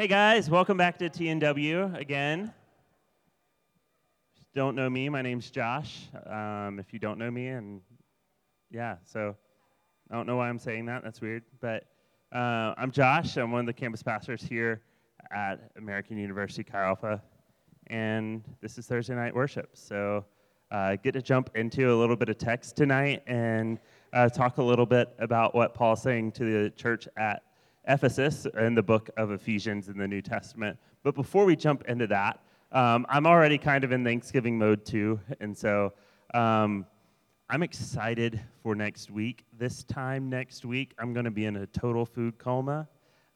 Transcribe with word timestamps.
Hey 0.00 0.06
guys, 0.06 0.48
welcome 0.48 0.76
back 0.76 0.96
to 0.98 1.10
TNW 1.10 1.98
again. 1.98 2.54
Don't 4.54 4.76
know 4.76 4.88
me, 4.88 5.08
my 5.08 5.22
name's 5.22 5.50
Josh. 5.50 6.06
Um, 6.24 6.78
if 6.78 6.92
you 6.92 7.00
don't 7.00 7.18
know 7.18 7.32
me, 7.32 7.48
and 7.48 7.80
yeah, 8.70 8.98
so 9.04 9.34
I 10.08 10.14
don't 10.14 10.28
know 10.28 10.36
why 10.36 10.50
I'm 10.50 10.60
saying 10.60 10.86
that, 10.86 11.02
that's 11.02 11.20
weird. 11.20 11.42
But 11.60 11.86
uh, 12.32 12.74
I'm 12.78 12.92
Josh, 12.92 13.36
I'm 13.38 13.50
one 13.50 13.58
of 13.58 13.66
the 13.66 13.72
campus 13.72 14.04
pastors 14.04 14.40
here 14.40 14.82
at 15.32 15.72
American 15.76 16.16
University 16.16 16.62
Chi 16.62 16.80
Alpha, 16.80 17.20
and 17.88 18.44
this 18.60 18.78
is 18.78 18.86
Thursday 18.86 19.16
night 19.16 19.34
worship. 19.34 19.70
So 19.72 20.24
uh, 20.70 20.94
get 20.94 21.10
to 21.14 21.22
jump 21.22 21.50
into 21.56 21.92
a 21.92 21.96
little 21.96 22.14
bit 22.14 22.28
of 22.28 22.38
text 22.38 22.76
tonight 22.76 23.24
and 23.26 23.80
uh, 24.12 24.28
talk 24.28 24.58
a 24.58 24.62
little 24.62 24.86
bit 24.86 25.12
about 25.18 25.56
what 25.56 25.74
Paul's 25.74 26.02
saying 26.02 26.30
to 26.32 26.44
the 26.44 26.70
church 26.70 27.08
at 27.16 27.42
Ephesus 27.88 28.46
in 28.58 28.74
the 28.74 28.82
book 28.82 29.08
of 29.16 29.30
Ephesians 29.30 29.88
in 29.88 29.96
the 29.96 30.06
New 30.06 30.20
Testament. 30.20 30.78
But 31.02 31.14
before 31.14 31.44
we 31.44 31.56
jump 31.56 31.84
into 31.88 32.06
that, 32.08 32.40
um, 32.70 33.06
I'm 33.08 33.26
already 33.26 33.56
kind 33.56 33.82
of 33.82 33.92
in 33.92 34.04
Thanksgiving 34.04 34.58
mode 34.58 34.84
too. 34.84 35.18
And 35.40 35.56
so 35.56 35.94
um, 36.34 36.84
I'm 37.48 37.62
excited 37.62 38.40
for 38.62 38.74
next 38.74 39.10
week. 39.10 39.44
This 39.56 39.84
time 39.84 40.28
next 40.28 40.66
week, 40.66 40.94
I'm 40.98 41.14
going 41.14 41.24
to 41.24 41.30
be 41.30 41.46
in 41.46 41.56
a 41.56 41.66
total 41.66 42.04
food 42.04 42.38
coma. 42.38 42.86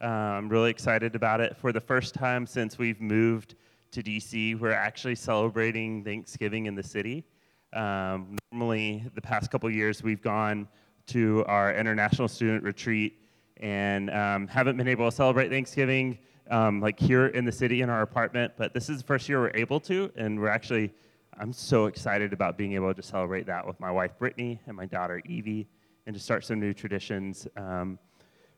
Uh, 0.03 0.07
I'm 0.07 0.51
really 0.51 0.71
excited 0.71 1.17
about 1.17 1.41
it. 1.41 1.57
For 1.57 1.73
the 1.73 1.81
first 1.81 2.13
time 2.13 2.47
since 2.47 2.77
we've 2.77 3.01
moved 3.01 3.55
to 3.93 4.03
DC, 4.03 4.59
we're 4.61 4.73
actually 4.73 5.15
celebrating 5.15 6.05
Thanksgiving 6.05 6.67
in 6.67 6.75
the 6.75 6.83
city. 6.83 7.25
Um, 7.73 8.37
normally, 8.51 9.05
the 9.15 9.23
past 9.23 9.51
couple 9.51 9.71
years, 9.71 10.03
we've 10.03 10.21
gone 10.21 10.69
to 11.07 11.43
our 11.47 11.75
international 11.75 12.29
student 12.29 12.63
retreat 12.65 13.22
and 13.59 14.11
um, 14.11 14.47
haven't 14.49 14.77
been 14.77 14.89
able 14.89 15.11
to 15.11 15.15
celebrate 15.15 15.51
Thanksgiving 15.51 16.19
um, 16.51 16.81
like 16.81 16.99
here 16.99 17.27
in 17.29 17.45
the 17.45 17.53
city 17.53 17.83
in 17.83 17.91
our 17.91 18.03
apartment. 18.03 18.53
But 18.57 18.75
this 18.75 18.89
is 18.89 18.99
the 18.99 19.05
first 19.05 19.29
year 19.29 19.41
we're 19.41 19.53
able 19.55 19.81
to, 19.81 20.11
and 20.17 20.39
we're 20.39 20.49
actually, 20.49 20.93
I'm 21.39 21.53
so 21.53 21.87
excited 21.87 22.33
about 22.33 22.59
being 22.59 22.73
able 22.75 22.93
to 22.93 23.03
celebrate 23.03 23.47
that 23.47 23.67
with 23.67 23.79
my 23.81 23.91
wife 23.91 24.19
Brittany 24.19 24.61
and 24.67 24.77
my 24.77 24.87
daughter 24.87 25.23
Evie, 25.27 25.69
and 26.07 26.15
to 26.15 26.21
start 26.21 26.45
some 26.45 26.61
new 26.61 26.75
traditions. 26.75 27.47
Um, 27.57 27.99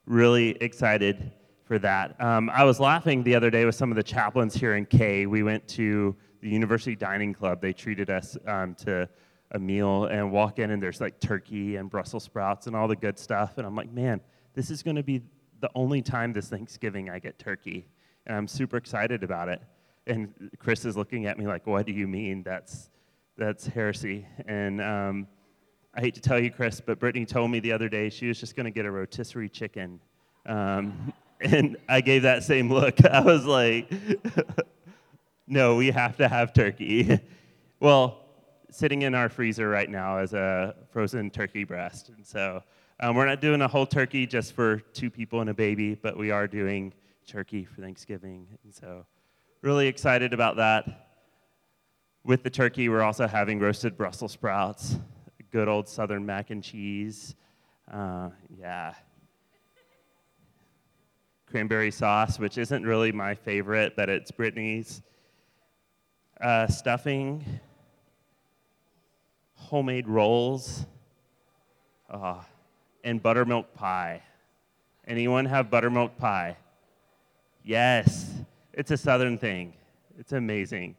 really 0.06 0.51
excited 0.61 1.33
for 1.64 1.79
that. 1.79 2.20
Um, 2.20 2.51
I 2.51 2.64
was 2.64 2.81
laughing 2.81 3.23
the 3.23 3.34
other 3.34 3.51
day 3.51 3.64
with 3.64 3.75
some 3.75 3.91
of 3.91 3.97
the 3.97 4.03
chaplains 4.03 4.55
here 4.55 4.77
in 4.77 4.86
K. 4.86 5.27
We 5.27 5.42
went 5.42 5.67
to 5.69 6.14
the 6.41 6.48
University 6.48 6.95
Dining 6.95 7.33
Club. 7.33 7.61
They 7.61 7.73
treated 7.73 8.11
us 8.11 8.36
um, 8.47 8.75
to 8.77 9.08
a 9.53 9.58
meal 9.58 10.06
and 10.06 10.31
walk 10.31 10.58
in, 10.58 10.73
and 10.73 10.83
there's 10.83 11.01
like 11.01 11.20
turkey 11.20 11.77
and 11.77 11.89
Brussels 11.89 12.25
sprouts 12.25 12.67
and 12.67 12.77
all 12.77 12.89
the 12.89 12.97
good 12.97 13.19
stuff. 13.19 13.56
And 13.56 13.67
I'm 13.67 13.75
like, 13.75 13.91
man, 13.92 14.20
this 14.55 14.71
is 14.71 14.83
going 14.83 14.97
to 14.97 15.03
be 15.03 15.23
the 15.61 15.71
only 15.75 16.03
time 16.03 16.33
this 16.33 16.49
Thanksgiving 16.49 17.11
I 17.11 17.19
get 17.19 17.39
turkey. 17.39 17.87
And 18.27 18.37
I'm 18.37 18.49
super 18.49 18.77
excited 18.77 19.23
about 19.23 19.49
it. 19.49 19.61
And 20.07 20.51
Chris 20.59 20.85
is 20.85 20.97
looking 20.97 21.27
at 21.27 21.39
me 21.39 21.47
like, 21.47 21.67
what 21.67 21.87
do 21.87 21.93
you 21.93 22.07
mean? 22.07 22.43
That's, 22.43 22.91
that's 23.37 23.67
heresy. 23.67 24.27
And 24.47 24.81
um, 24.81 25.27
I 25.95 26.01
hate 26.01 26.15
to 26.15 26.21
tell 26.21 26.39
you, 26.39 26.51
Chris, 26.51 26.81
but 26.81 26.99
Brittany 26.99 27.25
told 27.25 27.51
me 27.51 27.61
the 27.61 27.73
other 27.73 27.89
day 27.89 28.11
she 28.11 28.29
was 28.29 28.39
just 28.39 28.57
going 28.57 28.65
to 28.65 28.71
get 28.71 28.85
a 28.85 28.91
rotisserie 28.91 29.49
chicken. 29.49 30.01
Um, 30.47 31.13
and 31.41 31.77
I 31.89 32.01
gave 32.01 32.23
that 32.23 32.45
same 32.45 32.73
look. 32.73 33.05
I 33.11 33.21
was 33.21 33.45
like, 33.45 33.93
no, 35.47 35.77
we 35.77 35.91
have 35.91 36.17
to 36.19 36.29
have 36.29 36.53
turkey. 36.53 37.19
well, 37.81 38.21
sitting 38.71 39.03
in 39.03 39.15
our 39.15 39.29
freezer 39.29 39.69
right 39.69 39.89
now 39.89 40.19
is 40.19 40.35
a 40.35 40.75
frozen 40.91 41.31
turkey 41.31 41.65
breast. 41.65 42.11
And 42.11 42.27
so 42.27 42.63
um, 43.00 43.17
we're 43.17 43.27
not 43.27 43.41
doing 43.41 43.61
a 43.61 43.69
whole 43.69 43.87
turkey 43.87 44.27
just 44.27 44.53
for 44.53 44.78
two 44.92 45.11
people 45.11 45.41
and 45.41 45.50
a 45.50 45.55
baby, 45.55 45.95
but 45.95 46.17
we 46.17 46.31
are 46.31 46.47
doing 46.47 46.92
turkey 47.27 47.64
for 47.64 47.81
Thanksgiving. 47.81 48.47
And 48.62 48.73
so, 48.73 49.05
really 49.62 49.89
excited 49.89 50.33
about 50.33 50.56
that. 50.56 51.09
With 52.23 52.42
the 52.42 52.51
turkey, 52.51 52.89
we're 52.89 53.03
also 53.03 53.27
having 53.27 53.59
roasted 53.59 53.97
Brussels 53.97 54.33
sprouts, 54.33 54.97
good 55.51 55.69
old 55.69 55.89
southern 55.89 56.24
mac 56.24 56.51
and 56.51 56.63
cheese. 56.63 57.35
Uh, 57.92 58.30
yeah. 58.58 58.95
Cranberry 61.46 61.90
sauce, 61.90 62.39
which 62.39 62.58
isn't 62.58 62.85
really 62.85 63.13
my 63.13 63.35
favorite, 63.35 63.95
but 63.96 64.08
it's 64.08 64.30
Brittany's. 64.30 65.02
Uh, 66.40 66.67
stuffing, 66.67 67.45
homemade 69.55 70.08
rolls. 70.08 70.86
Oh, 72.13 72.45
and 73.05 73.23
buttermilk 73.23 73.73
pie. 73.75 74.23
Anyone 75.07 75.45
have 75.45 75.70
buttermilk 75.70 76.17
pie? 76.17 76.57
Yes, 77.63 78.33
it's 78.73 78.91
a 78.91 78.97
southern 78.97 79.39
thing. 79.39 79.75
It's 80.19 80.33
amazing. 80.33 80.97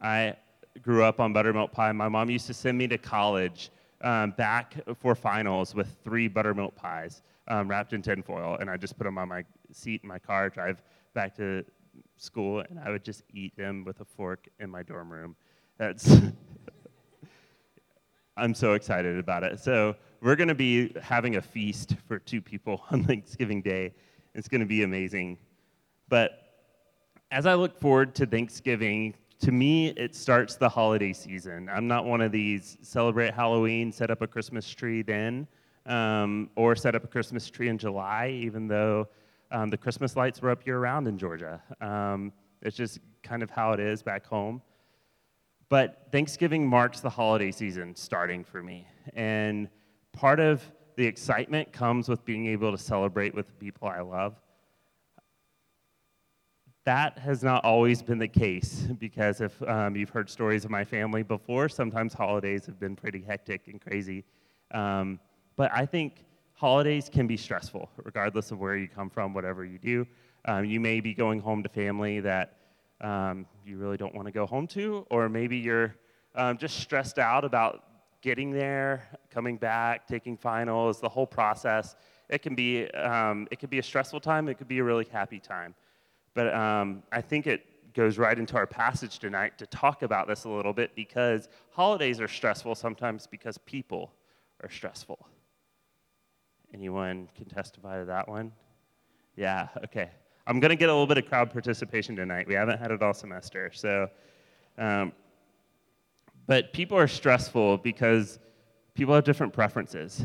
I 0.00 0.36
grew 0.82 1.02
up 1.02 1.18
on 1.18 1.32
buttermilk 1.32 1.72
pie. 1.72 1.90
My 1.92 2.08
mom 2.08 2.30
used 2.30 2.46
to 2.46 2.54
send 2.54 2.78
me 2.78 2.86
to 2.88 2.98
college 2.98 3.70
um, 4.02 4.30
back 4.32 4.74
for 5.00 5.14
finals 5.14 5.74
with 5.74 5.96
three 6.04 6.28
buttermilk 6.28 6.76
pies 6.76 7.22
um, 7.48 7.66
wrapped 7.66 7.94
in 7.94 8.02
tinfoil, 8.02 8.58
and 8.60 8.70
I 8.70 8.76
just 8.76 8.96
put 8.96 9.04
them 9.04 9.18
on 9.18 9.28
my 9.28 9.44
seat 9.72 10.02
in 10.02 10.08
my 10.08 10.18
car, 10.18 10.50
drive 10.50 10.82
back 11.14 11.34
to 11.36 11.64
school, 12.16 12.60
and 12.60 12.78
I 12.78 12.90
would 12.90 13.04
just 13.04 13.22
eat 13.32 13.56
them 13.56 13.84
with 13.84 14.00
a 14.00 14.04
fork 14.04 14.46
in 14.60 14.70
my 14.70 14.82
dorm 14.82 15.10
room. 15.10 15.34
That's 15.78 16.08
I'm 18.36 18.54
so 18.54 18.74
excited 18.74 19.18
about 19.18 19.42
it. 19.42 19.58
So 19.58 19.96
we're 20.20 20.36
going 20.36 20.48
to 20.48 20.54
be 20.54 20.92
having 21.00 21.36
a 21.36 21.42
feast 21.42 21.94
for 22.06 22.18
two 22.18 22.40
people 22.40 22.82
on 22.90 23.04
Thanksgiving 23.04 23.62
Day. 23.62 23.92
It's 24.34 24.48
going 24.48 24.60
to 24.60 24.66
be 24.66 24.82
amazing. 24.82 25.38
But 26.08 26.42
as 27.30 27.46
I 27.46 27.54
look 27.54 27.78
forward 27.80 28.14
to 28.16 28.26
Thanksgiving, 28.26 29.14
to 29.40 29.52
me, 29.52 29.88
it 29.88 30.14
starts 30.14 30.56
the 30.56 30.68
holiday 30.68 31.12
season. 31.12 31.68
I'm 31.72 31.86
not 31.86 32.04
one 32.04 32.20
of 32.20 32.32
these 32.32 32.78
celebrate 32.82 33.34
Halloween, 33.34 33.92
set 33.92 34.10
up 34.10 34.22
a 34.22 34.26
Christmas 34.26 34.68
tree 34.68 35.02
then, 35.02 35.46
um, 35.86 36.50
or 36.56 36.74
set 36.74 36.94
up 36.94 37.04
a 37.04 37.06
Christmas 37.06 37.48
tree 37.48 37.68
in 37.68 37.78
July, 37.78 38.30
even 38.34 38.66
though 38.66 39.08
um, 39.50 39.70
the 39.70 39.76
Christmas 39.76 40.16
lights 40.16 40.42
were 40.42 40.50
up 40.50 40.66
year 40.66 40.80
round 40.80 41.06
in 41.06 41.16
Georgia. 41.16 41.62
Um, 41.80 42.32
it's 42.62 42.76
just 42.76 42.98
kind 43.22 43.42
of 43.42 43.50
how 43.50 43.72
it 43.72 43.80
is 43.80 44.02
back 44.02 44.26
home. 44.26 44.60
But 45.68 46.08
Thanksgiving 46.10 46.66
marks 46.66 47.00
the 47.00 47.10
holiday 47.10 47.52
season 47.52 47.94
starting 47.94 48.42
for 48.42 48.62
me. 48.62 48.88
And 49.14 49.68
part 50.18 50.40
of 50.40 50.60
the 50.96 51.06
excitement 51.06 51.72
comes 51.72 52.08
with 52.08 52.24
being 52.24 52.46
able 52.48 52.72
to 52.72 52.78
celebrate 52.78 53.32
with 53.32 53.46
the 53.46 53.52
people 53.54 53.86
I 53.86 54.00
love. 54.00 54.34
That 56.84 57.18
has 57.18 57.44
not 57.44 57.64
always 57.64 58.02
been 58.02 58.18
the 58.18 58.26
case 58.26 58.88
because 58.98 59.40
if 59.40 59.62
um, 59.62 59.94
you've 59.94 60.10
heard 60.10 60.28
stories 60.28 60.64
of 60.64 60.72
my 60.72 60.84
family 60.84 61.22
before, 61.22 61.68
sometimes 61.68 62.14
holidays 62.14 62.66
have 62.66 62.80
been 62.80 62.96
pretty 62.96 63.22
hectic 63.22 63.68
and 63.68 63.80
crazy. 63.80 64.24
Um, 64.72 65.20
but 65.54 65.70
I 65.72 65.86
think 65.86 66.24
holidays 66.54 67.08
can 67.08 67.28
be 67.28 67.36
stressful, 67.36 67.88
regardless 68.02 68.50
of 68.50 68.58
where 68.58 68.76
you 68.76 68.88
come 68.88 69.10
from, 69.10 69.34
whatever 69.34 69.64
you 69.64 69.78
do. 69.78 70.04
Um, 70.46 70.64
you 70.64 70.80
may 70.80 70.98
be 70.98 71.14
going 71.14 71.38
home 71.38 71.62
to 71.62 71.68
family 71.68 72.18
that 72.20 72.56
um, 73.02 73.46
you 73.64 73.78
really 73.78 73.96
don't 73.96 74.16
want 74.16 74.26
to 74.26 74.32
go 74.32 74.46
home 74.46 74.66
to, 74.68 75.06
or 75.10 75.28
maybe 75.28 75.56
you're 75.58 75.94
um, 76.34 76.58
just 76.58 76.80
stressed 76.80 77.20
out 77.20 77.44
about 77.44 77.84
getting 78.20 78.50
there, 78.50 79.08
coming 79.30 79.56
back, 79.56 80.06
taking 80.06 80.36
finals, 80.36 81.00
the 81.00 81.08
whole 81.08 81.26
process. 81.26 81.96
It 82.28 82.42
can 82.42 82.54
be 82.54 82.88
um, 82.90 83.48
it 83.50 83.58
could 83.58 83.70
be 83.70 83.78
a 83.78 83.82
stressful 83.82 84.20
time. 84.20 84.48
It 84.48 84.58
could 84.58 84.68
be 84.68 84.78
a 84.78 84.84
really 84.84 85.06
happy 85.10 85.40
time. 85.40 85.74
But 86.34 86.54
um, 86.54 87.02
I 87.10 87.20
think 87.20 87.46
it 87.46 87.94
goes 87.94 88.18
right 88.18 88.38
into 88.38 88.56
our 88.56 88.66
passage 88.66 89.18
tonight 89.18 89.58
to 89.58 89.66
talk 89.66 90.02
about 90.02 90.28
this 90.28 90.44
a 90.44 90.48
little 90.48 90.72
bit 90.72 90.94
because 90.94 91.48
holidays 91.70 92.20
are 92.20 92.28
stressful 92.28 92.74
sometimes 92.74 93.26
because 93.26 93.58
people 93.58 94.12
are 94.62 94.68
stressful. 94.68 95.18
Anyone 96.74 97.28
can 97.34 97.46
testify 97.46 97.98
to 97.98 98.04
that 98.04 98.28
one? 98.28 98.52
Yeah. 99.36 99.68
Okay. 99.84 100.10
I'm 100.46 100.60
going 100.60 100.70
to 100.70 100.76
get 100.76 100.88
a 100.88 100.92
little 100.92 101.06
bit 101.06 101.18
of 101.18 101.26
crowd 101.26 101.50
participation 101.50 102.14
tonight. 102.14 102.46
We 102.46 102.54
haven't 102.54 102.78
had 102.78 102.90
it 102.90 103.02
all 103.02 103.14
semester, 103.14 103.70
so. 103.72 104.08
Um, 104.76 105.12
but 106.48 106.72
people 106.72 106.98
are 106.98 107.06
stressful 107.06 107.76
because 107.78 108.40
people 108.94 109.14
have 109.14 109.22
different 109.22 109.52
preferences. 109.52 110.24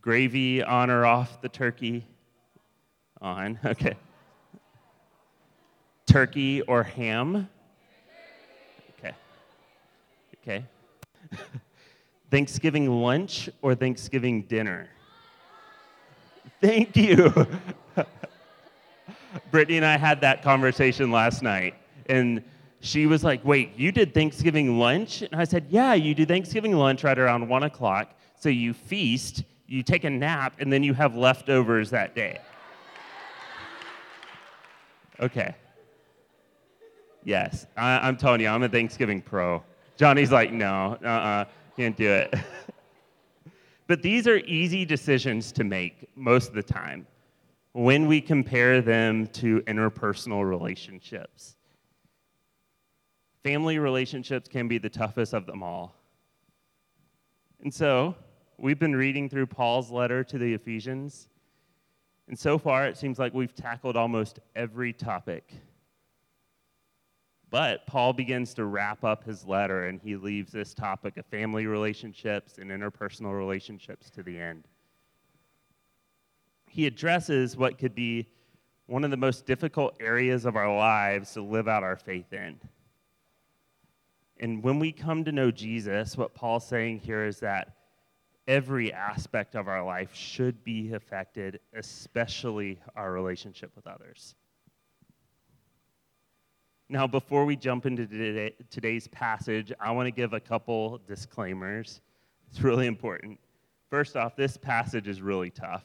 Gravy 0.00 0.64
on 0.64 0.90
or 0.90 1.04
off 1.06 1.40
the 1.42 1.48
turkey? 1.48 2.04
On, 3.20 3.60
okay. 3.64 3.94
Turkey 6.06 6.62
or 6.62 6.82
ham? 6.82 7.48
Okay. 8.98 9.14
Okay. 10.42 10.64
Thanksgiving 12.30 12.90
lunch 12.90 13.50
or 13.60 13.74
Thanksgiving 13.74 14.42
dinner? 14.42 14.88
Thank 16.62 16.96
you. 16.96 17.30
Brittany 19.50 19.76
and 19.76 19.86
I 19.86 19.98
had 19.98 20.22
that 20.22 20.42
conversation 20.42 21.10
last 21.10 21.42
night, 21.42 21.74
and 22.06 22.42
she 22.82 23.06
was 23.06 23.22
like, 23.22 23.44
Wait, 23.44 23.78
you 23.78 23.92
did 23.92 24.12
Thanksgiving 24.12 24.78
lunch? 24.78 25.22
And 25.22 25.40
I 25.40 25.44
said, 25.44 25.66
Yeah, 25.70 25.94
you 25.94 26.14
do 26.14 26.26
Thanksgiving 26.26 26.76
lunch 26.76 27.04
right 27.04 27.18
around 27.18 27.48
one 27.48 27.62
o'clock. 27.62 28.14
So 28.38 28.48
you 28.48 28.74
feast, 28.74 29.44
you 29.68 29.84
take 29.84 30.02
a 30.02 30.10
nap, 30.10 30.54
and 30.58 30.70
then 30.70 30.82
you 30.82 30.92
have 30.92 31.16
leftovers 31.16 31.90
that 31.90 32.14
day. 32.14 32.40
Okay. 35.20 35.54
Yes, 37.24 37.66
I, 37.76 38.08
am 38.08 38.16
telling 38.16 38.40
you, 38.40 38.48
I'm 38.48 38.64
a 38.64 38.68
Thanksgiving 38.68 39.22
pro. 39.22 39.62
Johnny's 39.96 40.32
like, 40.32 40.52
no, 40.52 40.98
uh 41.04 41.06
uh-uh, 41.06 41.44
can't 41.76 41.96
do 41.96 42.10
it. 42.10 42.34
but 43.86 44.02
these 44.02 44.26
are 44.26 44.38
easy 44.38 44.84
decisions 44.84 45.52
to 45.52 45.62
make 45.62 46.08
most 46.16 46.48
of 46.48 46.54
the 46.54 46.62
time 46.64 47.06
when 47.74 48.08
we 48.08 48.20
compare 48.20 48.82
them 48.82 49.28
to 49.28 49.60
interpersonal 49.68 50.44
relationships. 50.48 51.54
Family 53.44 53.78
relationships 53.78 54.48
can 54.48 54.68
be 54.68 54.78
the 54.78 54.88
toughest 54.88 55.34
of 55.34 55.46
them 55.46 55.62
all. 55.62 55.96
And 57.62 57.72
so, 57.72 58.14
we've 58.56 58.78
been 58.78 58.94
reading 58.94 59.28
through 59.28 59.46
Paul's 59.46 59.90
letter 59.90 60.22
to 60.24 60.38
the 60.38 60.54
Ephesians, 60.54 61.28
and 62.28 62.38
so 62.38 62.58
far 62.58 62.86
it 62.86 62.96
seems 62.96 63.18
like 63.18 63.34
we've 63.34 63.54
tackled 63.54 63.96
almost 63.96 64.38
every 64.54 64.92
topic. 64.92 65.52
But 67.50 67.86
Paul 67.86 68.14
begins 68.14 68.54
to 68.54 68.64
wrap 68.64 69.04
up 69.04 69.24
his 69.24 69.44
letter 69.44 69.84
and 69.84 70.00
he 70.00 70.16
leaves 70.16 70.52
this 70.52 70.72
topic 70.72 71.18
of 71.18 71.26
family 71.26 71.66
relationships 71.66 72.56
and 72.56 72.70
interpersonal 72.70 73.36
relationships 73.36 74.08
to 74.10 74.22
the 74.22 74.38
end. 74.38 74.66
He 76.70 76.86
addresses 76.86 77.54
what 77.54 77.76
could 77.76 77.94
be 77.94 78.26
one 78.86 79.04
of 79.04 79.10
the 79.10 79.18
most 79.18 79.44
difficult 79.44 79.94
areas 80.00 80.46
of 80.46 80.56
our 80.56 80.74
lives 80.74 81.34
to 81.34 81.42
live 81.42 81.68
out 81.68 81.82
our 81.82 81.96
faith 81.96 82.32
in. 82.32 82.58
And 84.38 84.62
when 84.62 84.78
we 84.78 84.92
come 84.92 85.24
to 85.24 85.32
know 85.32 85.50
Jesus, 85.50 86.16
what 86.16 86.34
Paul's 86.34 86.66
saying 86.66 87.00
here 87.00 87.24
is 87.26 87.40
that 87.40 87.76
every 88.48 88.92
aspect 88.92 89.54
of 89.54 89.68
our 89.68 89.84
life 89.84 90.14
should 90.14 90.64
be 90.64 90.92
affected, 90.92 91.60
especially 91.74 92.80
our 92.96 93.12
relationship 93.12 93.70
with 93.76 93.86
others. 93.86 94.34
Now, 96.88 97.06
before 97.06 97.44
we 97.44 97.56
jump 97.56 97.86
into 97.86 98.06
today, 98.06 98.54
today's 98.68 99.08
passage, 99.08 99.72
I 99.80 99.92
want 99.92 100.08
to 100.08 100.10
give 100.10 100.34
a 100.34 100.40
couple 100.40 101.00
disclaimers. 101.06 102.00
It's 102.50 102.60
really 102.60 102.86
important. 102.86 103.38
First 103.88 104.16
off, 104.16 104.36
this 104.36 104.56
passage 104.56 105.08
is 105.08 105.22
really 105.22 105.50
tough. 105.50 105.84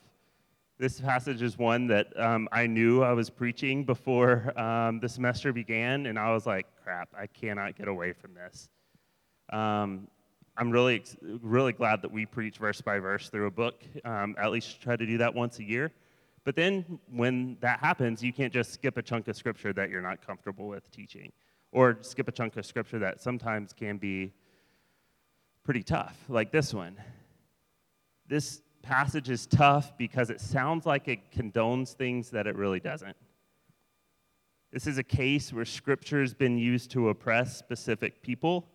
This 0.79 1.01
passage 1.01 1.41
is 1.41 1.57
one 1.57 1.87
that 1.87 2.07
um, 2.19 2.47
I 2.51 2.67
knew 2.67 3.01
I 3.01 3.11
was 3.13 3.31
preaching 3.31 3.83
before 3.83 4.53
um, 4.59 4.99
the 4.99 5.09
semester 5.09 5.51
began, 5.51 6.05
and 6.05 6.19
I 6.19 6.31
was 6.31 6.45
like, 6.45 6.67
crap, 6.83 7.09
I 7.17 7.25
cannot 7.25 7.75
get 7.75 7.87
away 7.87 8.13
from 8.13 8.35
this. 8.35 8.69
Um, 9.51 10.07
I'm 10.55 10.69
really, 10.69 11.03
really 11.41 11.73
glad 11.73 12.03
that 12.03 12.11
we 12.11 12.27
preach 12.27 12.59
verse 12.59 12.79
by 12.79 12.99
verse 12.99 13.29
through 13.29 13.47
a 13.47 13.51
book. 13.51 13.81
Um, 14.05 14.35
at 14.37 14.51
least 14.51 14.79
try 14.79 14.95
to 14.95 15.03
do 15.03 15.17
that 15.17 15.33
once 15.33 15.57
a 15.57 15.63
year. 15.63 15.91
But 16.43 16.55
then 16.55 16.99
when 17.11 17.57
that 17.61 17.79
happens, 17.79 18.21
you 18.21 18.31
can't 18.31 18.53
just 18.53 18.71
skip 18.71 18.97
a 18.97 19.01
chunk 19.01 19.27
of 19.27 19.35
scripture 19.35 19.73
that 19.73 19.89
you're 19.89 20.03
not 20.03 20.23
comfortable 20.23 20.67
with 20.67 20.91
teaching, 20.91 21.31
or 21.71 21.97
skip 22.01 22.27
a 22.27 22.31
chunk 22.31 22.55
of 22.55 22.67
scripture 22.67 22.99
that 22.99 23.19
sometimes 23.19 23.73
can 23.73 23.97
be 23.97 24.31
pretty 25.63 25.81
tough, 25.81 26.15
like 26.29 26.51
this 26.51 26.71
one. 26.71 26.97
This 28.27 28.61
passage 28.87 29.29
is 29.29 29.45
tough 29.45 29.97
because 29.97 30.29
it 30.29 30.39
sounds 30.39 30.85
like 30.85 31.09
it 31.09 31.19
condones 31.29 31.91
things 31.91 32.29
that 32.29 32.47
it 32.47 32.55
really 32.55 32.79
doesn't. 32.79 33.17
This 34.71 34.87
is 34.87 34.97
a 34.97 35.03
case 35.03 35.51
where 35.51 35.65
scripture 35.65 36.21
has 36.21 36.33
been 36.33 36.57
used 36.57 36.89
to 36.91 37.09
oppress 37.09 37.57
specific 37.57 38.21
people, 38.21 38.69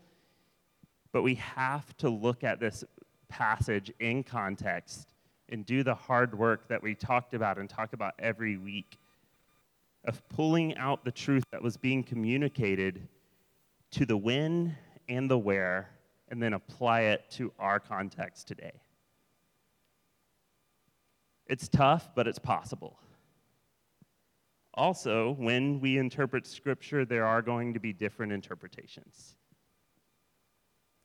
but 1.12 1.22
we 1.22 1.36
have 1.36 1.96
to 1.96 2.10
look 2.10 2.44
at 2.44 2.60
this 2.60 2.84
passage 3.28 3.90
in 4.00 4.22
context 4.22 5.14
and 5.48 5.64
do 5.64 5.82
the 5.82 5.94
hard 5.94 6.38
work 6.38 6.68
that 6.68 6.82
we 6.82 6.94
talked 6.94 7.32
about 7.32 7.56
and 7.56 7.70
talk 7.70 7.94
about 7.94 8.12
every 8.18 8.58
week 8.58 8.98
of 10.04 10.26
pulling 10.28 10.76
out 10.76 11.06
the 11.06 11.12
truth 11.12 11.44
that 11.52 11.62
was 11.62 11.78
being 11.78 12.02
communicated 12.02 13.08
to 13.92 14.04
the 14.04 14.16
when 14.16 14.76
and 15.08 15.30
the 15.30 15.38
where, 15.38 15.88
and 16.28 16.42
then 16.42 16.52
apply 16.52 17.02
it 17.02 17.30
to 17.30 17.50
our 17.58 17.80
context 17.80 18.46
today. 18.46 18.72
It's 21.46 21.68
tough, 21.68 22.10
but 22.14 22.26
it's 22.26 22.38
possible. 22.38 22.98
Also, 24.74 25.32
when 25.32 25.80
we 25.80 25.98
interpret 25.98 26.46
Scripture, 26.46 27.04
there 27.04 27.26
are 27.26 27.42
going 27.42 27.74
to 27.74 27.80
be 27.80 27.92
different 27.92 28.32
interpretations. 28.32 29.36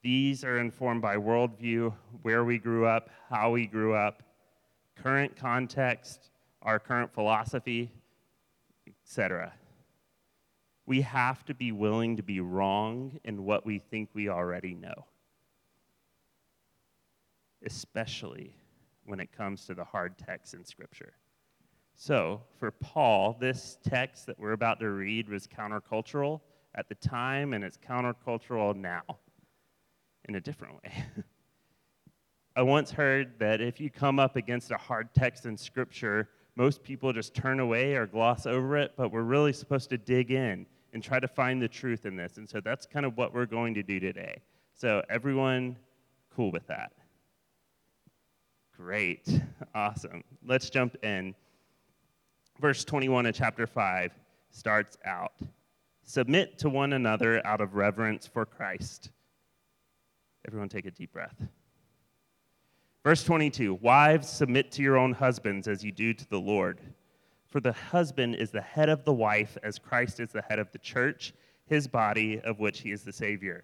These 0.02 0.44
are 0.46 0.60
informed 0.60 1.02
by 1.02 1.18
worldview, 1.18 1.94
where 2.22 2.46
we 2.46 2.60
grew 2.60 2.86
up, 2.86 3.10
how 3.30 3.52
we 3.52 3.68
grew 3.68 3.94
up, 3.94 4.24
current 4.96 5.36
context, 5.36 6.30
our 6.62 6.80
current 6.80 7.14
philosophy, 7.14 7.92
etc. 8.88 9.54
We 10.86 11.02
have 11.02 11.44
to 11.46 11.54
be 11.54 11.74
willing 11.74 12.16
to 12.16 12.24
be 12.24 12.40
wrong 12.40 13.20
in 13.26 13.44
what 13.44 13.66
we 13.66 13.80
think 13.80 14.10
we 14.14 14.30
already 14.30 14.74
know, 14.74 15.06
especially 17.66 18.56
when 19.08 19.20
it 19.20 19.32
comes 19.32 19.66
to 19.66 19.74
the 19.74 19.84
hard 19.84 20.18
texts 20.18 20.54
in 20.54 20.64
Scripture. 20.64 21.14
So, 21.96 22.42
for 22.60 22.70
Paul, 22.70 23.36
this 23.40 23.80
text 23.84 24.28
that 24.28 24.38
we're 24.38 24.52
about 24.52 24.80
to 24.82 24.90
read 24.90 25.30
was 25.30 25.48
countercultural 25.48 26.42
at 26.76 26.88
the 26.90 26.96
time, 26.96 27.54
and 27.54 27.64
it's 27.64 27.78
countercultural 27.78 28.76
now 28.76 29.02
in 30.30 30.36
a 30.36 30.40
different 30.40 30.76
way. 30.76 30.92
I 32.56 32.62
once 32.62 32.92
heard 32.92 33.34
that 33.40 33.62
if 33.62 33.80
you 33.80 33.90
come 33.90 34.20
up 34.20 34.36
against 34.36 34.72
a 34.72 34.78
hard 34.78 35.14
text 35.14 35.46
in 35.46 35.58
Scripture, 35.58 36.30
most 36.56 36.84
people 36.84 37.14
just 37.14 37.34
turn 37.34 37.60
away 37.60 37.96
or 37.96 38.06
gloss 38.06 38.46
over 38.46 38.78
it, 38.78 38.94
but 38.98 39.12
we're 39.12 39.24
really 39.24 39.54
supposed 39.54 39.90
to 39.90 39.98
dig 39.98 40.32
in 40.32 40.66
and 40.94 41.04
try 41.04 41.20
to 41.20 41.28
find 41.28 41.62
the 41.62 41.68
truth 41.68 42.06
in 42.06 42.16
this. 42.16 42.38
And 42.38 42.48
so 42.50 42.60
that's 42.60 42.86
kind 42.86 43.06
of 43.06 43.18
what 43.18 43.34
we're 43.34 43.46
going 43.46 43.74
to 43.76 43.84
do 43.84 44.00
today. 44.00 44.42
So, 44.74 45.02
everyone 45.10 45.78
cool 46.36 46.52
with 46.52 46.68
that? 46.68 46.92
Great. 48.78 49.42
Awesome. 49.74 50.24
Let's 50.46 50.70
jump 50.70 51.04
in. 51.04 51.34
Verse 52.62 52.86
21 52.86 53.26
of 53.26 53.34
chapter 53.34 53.66
5 53.66 54.12
starts 54.52 54.98
out 55.04 55.34
Submit 56.04 56.60
to 56.60 56.70
one 56.70 56.94
another 56.94 57.46
out 57.46 57.60
of 57.60 57.74
reverence 57.74 58.28
for 58.28 58.46
Christ. 58.46 59.10
Everyone 60.48 60.70
take 60.70 60.86
a 60.86 60.92
deep 60.92 61.12
breath. 61.12 61.36
Verse 63.04 63.24
22 63.24 63.74
Wives, 63.76 64.30
submit 64.30 64.72
to 64.74 64.84
your 64.84 64.98
own 64.98 65.12
husbands 65.12 65.68
as 65.68 65.84
you 65.84 65.92
do 65.92 66.14
to 66.14 66.30
the 66.30 66.40
Lord. 66.40 66.80
For 67.48 67.60
the 67.60 67.74
husband 67.74 68.36
is 68.36 68.52
the 68.52 68.62
head 68.62 68.90
of 68.90 69.04
the 69.06 69.14
wife, 69.14 69.58
as 69.64 69.80
Christ 69.80 70.20
is 70.20 70.32
the 70.32 70.44
head 70.44 70.60
of 70.60 70.72
the 70.72 70.80
church, 70.80 71.34
his 71.66 71.88
body, 71.88 72.40
of 72.42 72.60
which 72.60 72.82
he 72.82 72.92
is 72.92 73.04
the 73.04 73.14
Savior. 73.14 73.64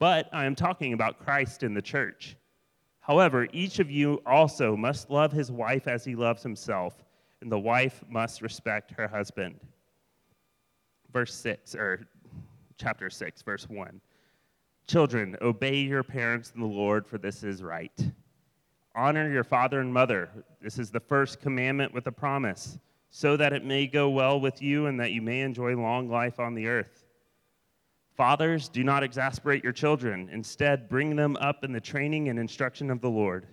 but 0.00 0.28
I 0.32 0.46
am 0.46 0.56
talking 0.56 0.94
about 0.94 1.20
Christ 1.20 1.62
in 1.62 1.74
the 1.74 1.82
church. 1.82 2.36
However, 3.00 3.46
each 3.52 3.78
of 3.78 3.90
you 3.90 4.20
also 4.26 4.74
must 4.74 5.10
love 5.10 5.30
his 5.30 5.52
wife 5.52 5.86
as 5.86 6.04
he 6.04 6.16
loves 6.16 6.42
himself, 6.42 7.04
and 7.40 7.52
the 7.52 7.58
wife 7.58 8.02
must 8.08 8.42
respect 8.42 8.90
her 8.92 9.06
husband. 9.06 9.60
Verse 11.12 11.34
6, 11.34 11.74
or 11.74 12.06
chapter 12.78 13.10
6, 13.10 13.42
verse 13.42 13.68
1. 13.68 14.00
Children, 14.86 15.36
obey 15.42 15.76
your 15.76 16.02
parents 16.02 16.52
in 16.54 16.60
the 16.60 16.66
Lord, 16.66 17.06
for 17.06 17.18
this 17.18 17.44
is 17.44 17.62
right. 17.62 17.92
Honor 18.96 19.30
your 19.30 19.44
father 19.44 19.80
and 19.80 19.92
mother. 19.92 20.30
This 20.62 20.78
is 20.78 20.90
the 20.90 21.00
first 21.00 21.40
commandment 21.40 21.92
with 21.92 22.06
a 22.06 22.12
promise, 22.12 22.78
so 23.10 23.36
that 23.36 23.52
it 23.52 23.64
may 23.64 23.86
go 23.86 24.08
well 24.08 24.40
with 24.40 24.62
you 24.62 24.86
and 24.86 24.98
that 24.98 25.12
you 25.12 25.20
may 25.20 25.42
enjoy 25.42 25.76
long 25.76 26.08
life 26.08 26.40
on 26.40 26.54
the 26.54 26.66
earth. 26.68 27.04
Fathers, 28.20 28.68
do 28.68 28.84
not 28.84 29.02
exasperate 29.02 29.64
your 29.64 29.72
children. 29.72 30.28
Instead, 30.30 30.90
bring 30.90 31.16
them 31.16 31.38
up 31.40 31.64
in 31.64 31.72
the 31.72 31.80
training 31.80 32.28
and 32.28 32.38
instruction 32.38 32.90
of 32.90 33.00
the 33.00 33.08
Lord. 33.08 33.46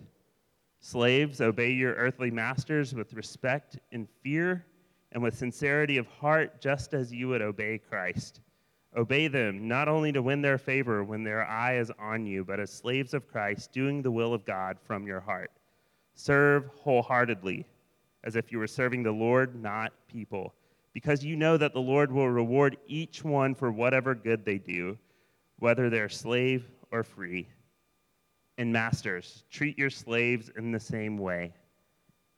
Slaves, 0.82 1.40
obey 1.40 1.72
your 1.72 1.94
earthly 1.94 2.30
masters 2.30 2.94
with 2.94 3.14
respect 3.14 3.80
and 3.94 4.10
fear 4.22 4.66
and 5.14 5.24
with 5.24 5.38
sincerity 5.38 5.98
of 5.98 6.06
heart, 6.08 6.60
just 6.60 6.94
as 6.94 7.14
you 7.14 7.30
would 7.30 7.42
obey 7.42 7.78
Christ. 7.78 8.42
Obey 8.98 9.30
them, 9.30 9.70
not 9.70 9.88
only 9.88 10.12
to 10.12 10.22
win 10.22 10.42
their 10.42 10.58
favor 10.58 11.02
when 11.02 11.24
their 11.24 11.48
eye 11.48 11.78
is 11.78 11.90
on 11.98 12.26
you, 12.26 12.44
but 12.44 12.60
as 12.60 12.70
slaves 12.70 13.14
of 13.14 13.26
Christ, 13.26 13.72
doing 13.72 14.02
the 14.02 14.12
will 14.12 14.34
of 14.34 14.44
God 14.44 14.78
from 14.84 15.08
your 15.08 15.22
heart. 15.22 15.52
Serve 16.14 16.66
wholeheartedly, 16.82 17.66
as 18.26 18.36
if 18.36 18.52
you 18.52 18.60
were 18.60 18.68
serving 18.68 19.02
the 19.02 19.12
Lord, 19.14 19.56
not 19.64 19.94
people 20.10 20.54
because 20.98 21.24
you 21.24 21.36
know 21.36 21.58
that 21.58 21.74
the 21.74 21.80
Lord 21.80 22.12
will 22.12 22.28
reward 22.28 22.76
each 22.88 23.24
one 23.24 23.54
for 23.54 23.72
whatever 23.72 24.16
good 24.16 24.44
they 24.44 24.58
do, 24.58 24.98
whether 25.60 25.92
they're 25.92 26.10
slave 26.10 26.66
or 26.92 27.04
free. 27.04 27.48
And 28.58 28.74
masters, 28.74 29.44
treat 29.52 29.78
your 29.78 29.92
slaves 29.92 30.50
in 30.58 30.72
the 30.72 30.80
same 30.80 31.20
way. 31.20 31.54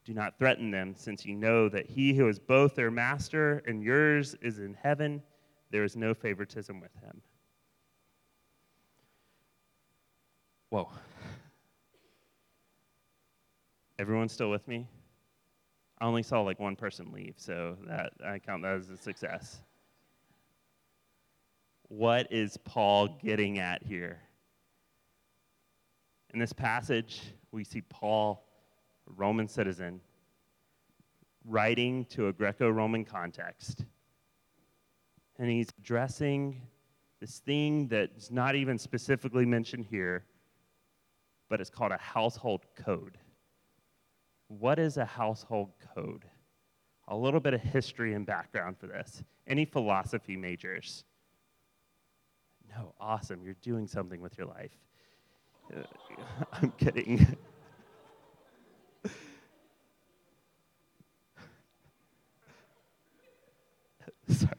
Do 0.04 0.14
not 0.14 0.38
threaten 0.38 0.72
them, 0.72 0.94
since 0.94 1.26
you 1.26 1.36
know 1.36 1.70
that 1.70 1.86
he 1.86 2.14
who 2.14 2.28
is 2.28 2.38
both 2.38 2.76
their 2.76 2.92
master 2.92 3.64
and 3.66 3.82
yours 3.82 4.36
is 4.42 4.60
in 4.60 4.74
heaven. 4.74 5.24
There 5.72 5.86
is 5.86 5.96
no 5.96 6.14
favoritism 6.14 6.82
with 6.82 6.94
him. 7.02 7.22
Whoa. 10.70 10.90
Everyone 14.00 14.28
still 14.28 14.52
with 14.52 14.68
me? 14.68 14.86
I 16.02 16.06
only 16.06 16.24
saw 16.24 16.42
like 16.42 16.60
one 16.60 16.76
person 16.76 17.12
leave, 17.12 17.36
so 17.38 17.78
that 17.88 18.14
I 18.26 18.40
count 18.40 18.64
that 18.64 18.76
as 18.76 18.90
a 18.90 18.98
success. 18.98 19.60
What 21.90 22.32
is 22.32 22.56
Paul 22.58 23.20
getting 23.22 23.60
at 23.60 23.84
here? 23.84 24.20
In 26.34 26.40
this 26.40 26.54
passage, 26.54 27.22
we 27.52 27.64
see 27.64 27.82
Paul, 27.82 28.46
a 29.10 29.14
Roman 29.14 29.48
citizen, 29.48 30.00
writing 31.44 32.06
to 32.06 32.28
a 32.28 32.34
Greco 32.34 32.70
Roman 32.70 33.04
context. 33.04 33.86
And 35.38 35.50
he's 35.50 35.70
addressing 35.80 36.62
this 37.20 37.40
thing 37.40 37.88
that's 37.88 38.32
not 38.32 38.56
even 38.56 38.78
specifically 38.78 39.46
mentioned 39.46 39.86
here, 39.90 40.24
but 41.50 41.60
it's 41.60 41.70
called 41.70 41.92
a 41.92 41.98
household 41.98 42.66
code 42.76 43.18
what 44.50 44.78
is 44.80 44.98
a 44.98 45.06
household 45.06 45.70
code? 45.96 46.26
A 47.08 47.16
little 47.16 47.40
bit 47.40 47.54
of 47.54 47.62
history 47.62 48.14
and 48.14 48.26
background 48.26 48.78
for 48.78 48.88
this. 48.88 49.24
Any 49.48 49.64
philosophy 49.66 50.36
majors? 50.36 51.06
No, 52.70 52.94
awesome. 53.00 53.42
You're 53.44 53.56
doing 53.62 53.88
something 53.88 54.20
with 54.22 54.38
your 54.38 54.48
life. 54.48 54.78
Uh, 55.76 55.84
I'm 56.54 56.72
kidding. 56.72 57.38
Sorry. 64.28 64.54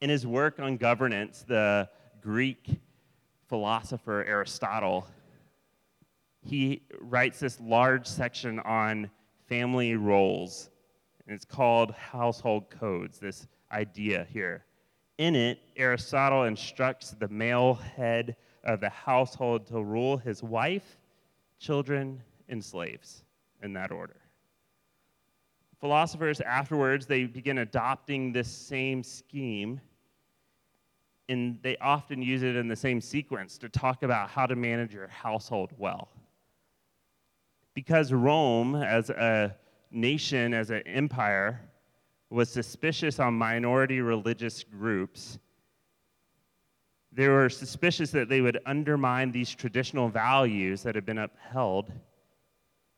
In 0.00 0.10
his 0.10 0.26
work 0.26 0.60
on 0.60 0.76
governance, 0.76 1.44
the 1.46 1.88
Greek 2.20 2.80
philosopher 3.48 4.24
Aristotle 4.24 5.06
he 6.46 6.82
writes 7.00 7.40
this 7.40 7.60
large 7.60 8.06
section 8.06 8.60
on 8.60 9.10
family 9.48 9.96
roles, 9.96 10.70
and 11.26 11.34
it's 11.34 11.44
called 11.44 11.90
Household 11.92 12.70
Codes, 12.70 13.18
this 13.18 13.48
idea 13.72 14.26
here. 14.32 14.64
In 15.18 15.34
it, 15.34 15.58
Aristotle 15.76 16.44
instructs 16.44 17.10
the 17.10 17.28
male 17.28 17.74
head 17.74 18.36
of 18.62 18.80
the 18.80 18.88
household 18.88 19.66
to 19.68 19.82
rule 19.82 20.16
his 20.16 20.42
wife, 20.42 20.98
children, 21.58 22.22
and 22.48 22.64
slaves 22.64 23.24
in 23.62 23.72
that 23.72 23.90
order. 23.90 24.20
Philosophers 25.80 26.40
afterwards, 26.40 27.06
they 27.06 27.24
begin 27.24 27.58
adopting 27.58 28.32
this 28.32 28.48
same 28.48 29.02
scheme, 29.02 29.80
and 31.28 31.58
they 31.62 31.76
often 31.78 32.22
use 32.22 32.44
it 32.44 32.54
in 32.54 32.68
the 32.68 32.76
same 32.76 33.00
sequence 33.00 33.58
to 33.58 33.68
talk 33.68 34.04
about 34.04 34.30
how 34.30 34.46
to 34.46 34.54
manage 34.54 34.94
your 34.94 35.08
household 35.08 35.72
well 35.76 36.08
because 37.76 38.10
Rome, 38.10 38.74
as 38.74 39.10
a 39.10 39.54
nation, 39.90 40.54
as 40.54 40.70
an 40.70 40.80
empire, 40.86 41.60
was 42.30 42.48
suspicious 42.48 43.20
on 43.20 43.34
minority 43.34 44.00
religious 44.00 44.64
groups, 44.64 45.38
they 47.12 47.28
were 47.28 47.50
suspicious 47.50 48.10
that 48.12 48.30
they 48.30 48.40
would 48.40 48.58
undermine 48.64 49.30
these 49.30 49.54
traditional 49.54 50.08
values 50.08 50.82
that 50.84 50.94
had 50.94 51.04
been 51.04 51.18
upheld. 51.18 51.92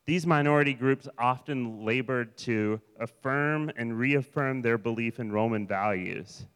These 0.07 0.27
minority 0.27 0.75
groups 0.75 1.09
often 1.19 1.85
labored 1.85 2.37
to 2.39 2.81
affirm 3.01 3.73
and 3.77 3.99
reaffirm 3.99 4.63
their 4.63 4.79
belief 4.79 5.19
in 5.19 5.33
Roman 5.33 5.67
values. 5.67 6.47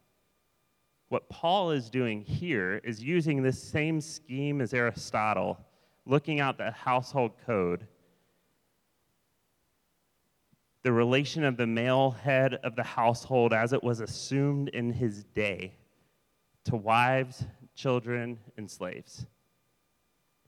What 1.08 1.28
Paul 1.28 1.72
is 1.72 1.90
doing 1.90 2.22
here 2.22 2.80
is 2.84 3.02
using 3.02 3.42
this 3.42 3.60
same 3.60 4.00
scheme 4.00 4.60
as 4.60 4.72
Aristotle, 4.72 5.58
looking 6.06 6.38
at 6.38 6.56
the 6.56 6.70
household 6.70 7.32
code 7.44 7.88
the 10.82 10.92
relation 10.92 11.44
of 11.44 11.56
the 11.56 11.66
male 11.66 12.10
head 12.10 12.54
of 12.64 12.74
the 12.74 12.82
household 12.82 13.52
as 13.52 13.72
it 13.72 13.82
was 13.82 14.00
assumed 14.00 14.68
in 14.70 14.92
his 14.92 15.24
day 15.24 15.72
to 16.64 16.76
wives, 16.76 17.44
children, 17.74 18.38
and 18.56 18.70
slaves. 18.70 19.26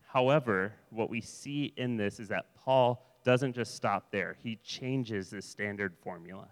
However, 0.02 0.72
what 0.90 1.10
we 1.10 1.20
see 1.20 1.72
in 1.76 1.96
this 1.96 2.20
is 2.20 2.28
that 2.28 2.54
Paul 2.56 3.04
doesn't 3.24 3.54
just 3.54 3.74
stop 3.74 4.10
there, 4.10 4.36
he 4.42 4.56
changes 4.56 5.30
the 5.30 5.40
standard 5.40 5.94
formula. 6.02 6.48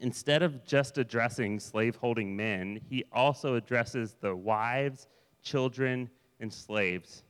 Instead 0.00 0.42
of 0.42 0.64
just 0.64 0.96
addressing 0.96 1.58
slaveholding 1.58 2.36
men, 2.36 2.80
he 2.88 3.04
also 3.12 3.56
addresses 3.56 4.16
the 4.20 4.34
wives, 4.34 5.08
children, 5.42 6.08
and 6.40 6.52
slaves 6.52 7.24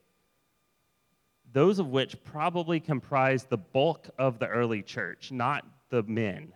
those 1.53 1.79
of 1.79 1.89
which 1.89 2.23
probably 2.25 2.81
comprise 2.81 3.45
the 3.45 3.57
bulk 3.57 4.09
of 4.19 4.39
the 4.39 4.47
early 4.47 4.83
church, 4.83 5.33
not 5.33 5.65
the 5.91 6.03
men. 6.03 6.53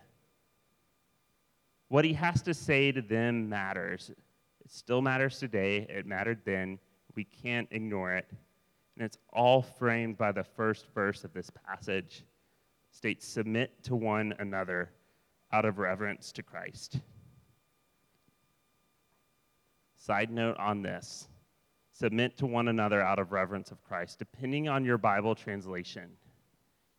What 1.87 2.05
he 2.05 2.13
has 2.13 2.41
to 2.43 2.53
say 2.53 2.91
to 2.91 3.01
them 3.01 3.49
matters. 3.49 4.09
It 4.09 4.71
still 4.71 5.01
matters 5.01 5.39
today. 5.39 5.85
It 5.89 6.05
mattered 6.05 6.41
then. 6.45 6.79
We 7.15 7.23
can't 7.23 7.67
ignore 7.71 8.13
it. 8.13 8.27
And 8.95 9.05
it's 9.05 9.17
all 9.31 9.61
framed 9.61 10.17
by 10.17 10.31
the 10.31 10.43
first 10.43 10.87
verse 10.93 11.23
of 11.23 11.33
this 11.33 11.49
passage. 11.49 12.23
States, 12.91 13.27
Submit 13.27 13.83
to 13.83 13.95
one 13.95 14.33
another 14.39 14.91
out 15.51 15.65
of 15.65 15.79
reverence 15.79 16.31
to 16.33 16.43
Christ. 16.43 16.99
Side 19.95 20.31
note 20.31 20.57
on 20.57 20.81
this 20.81 21.27
submit 22.03 22.35
to 22.35 22.45
one 22.45 22.67
another 22.67 23.01
out 23.01 23.17
of 23.17 23.31
reverence 23.31 23.71
of 23.71 23.81
Christ. 23.81 24.19
Depending 24.19 24.67
on 24.67 24.83
your 24.83 24.97
Bible 24.97 25.35
translation, 25.35 26.09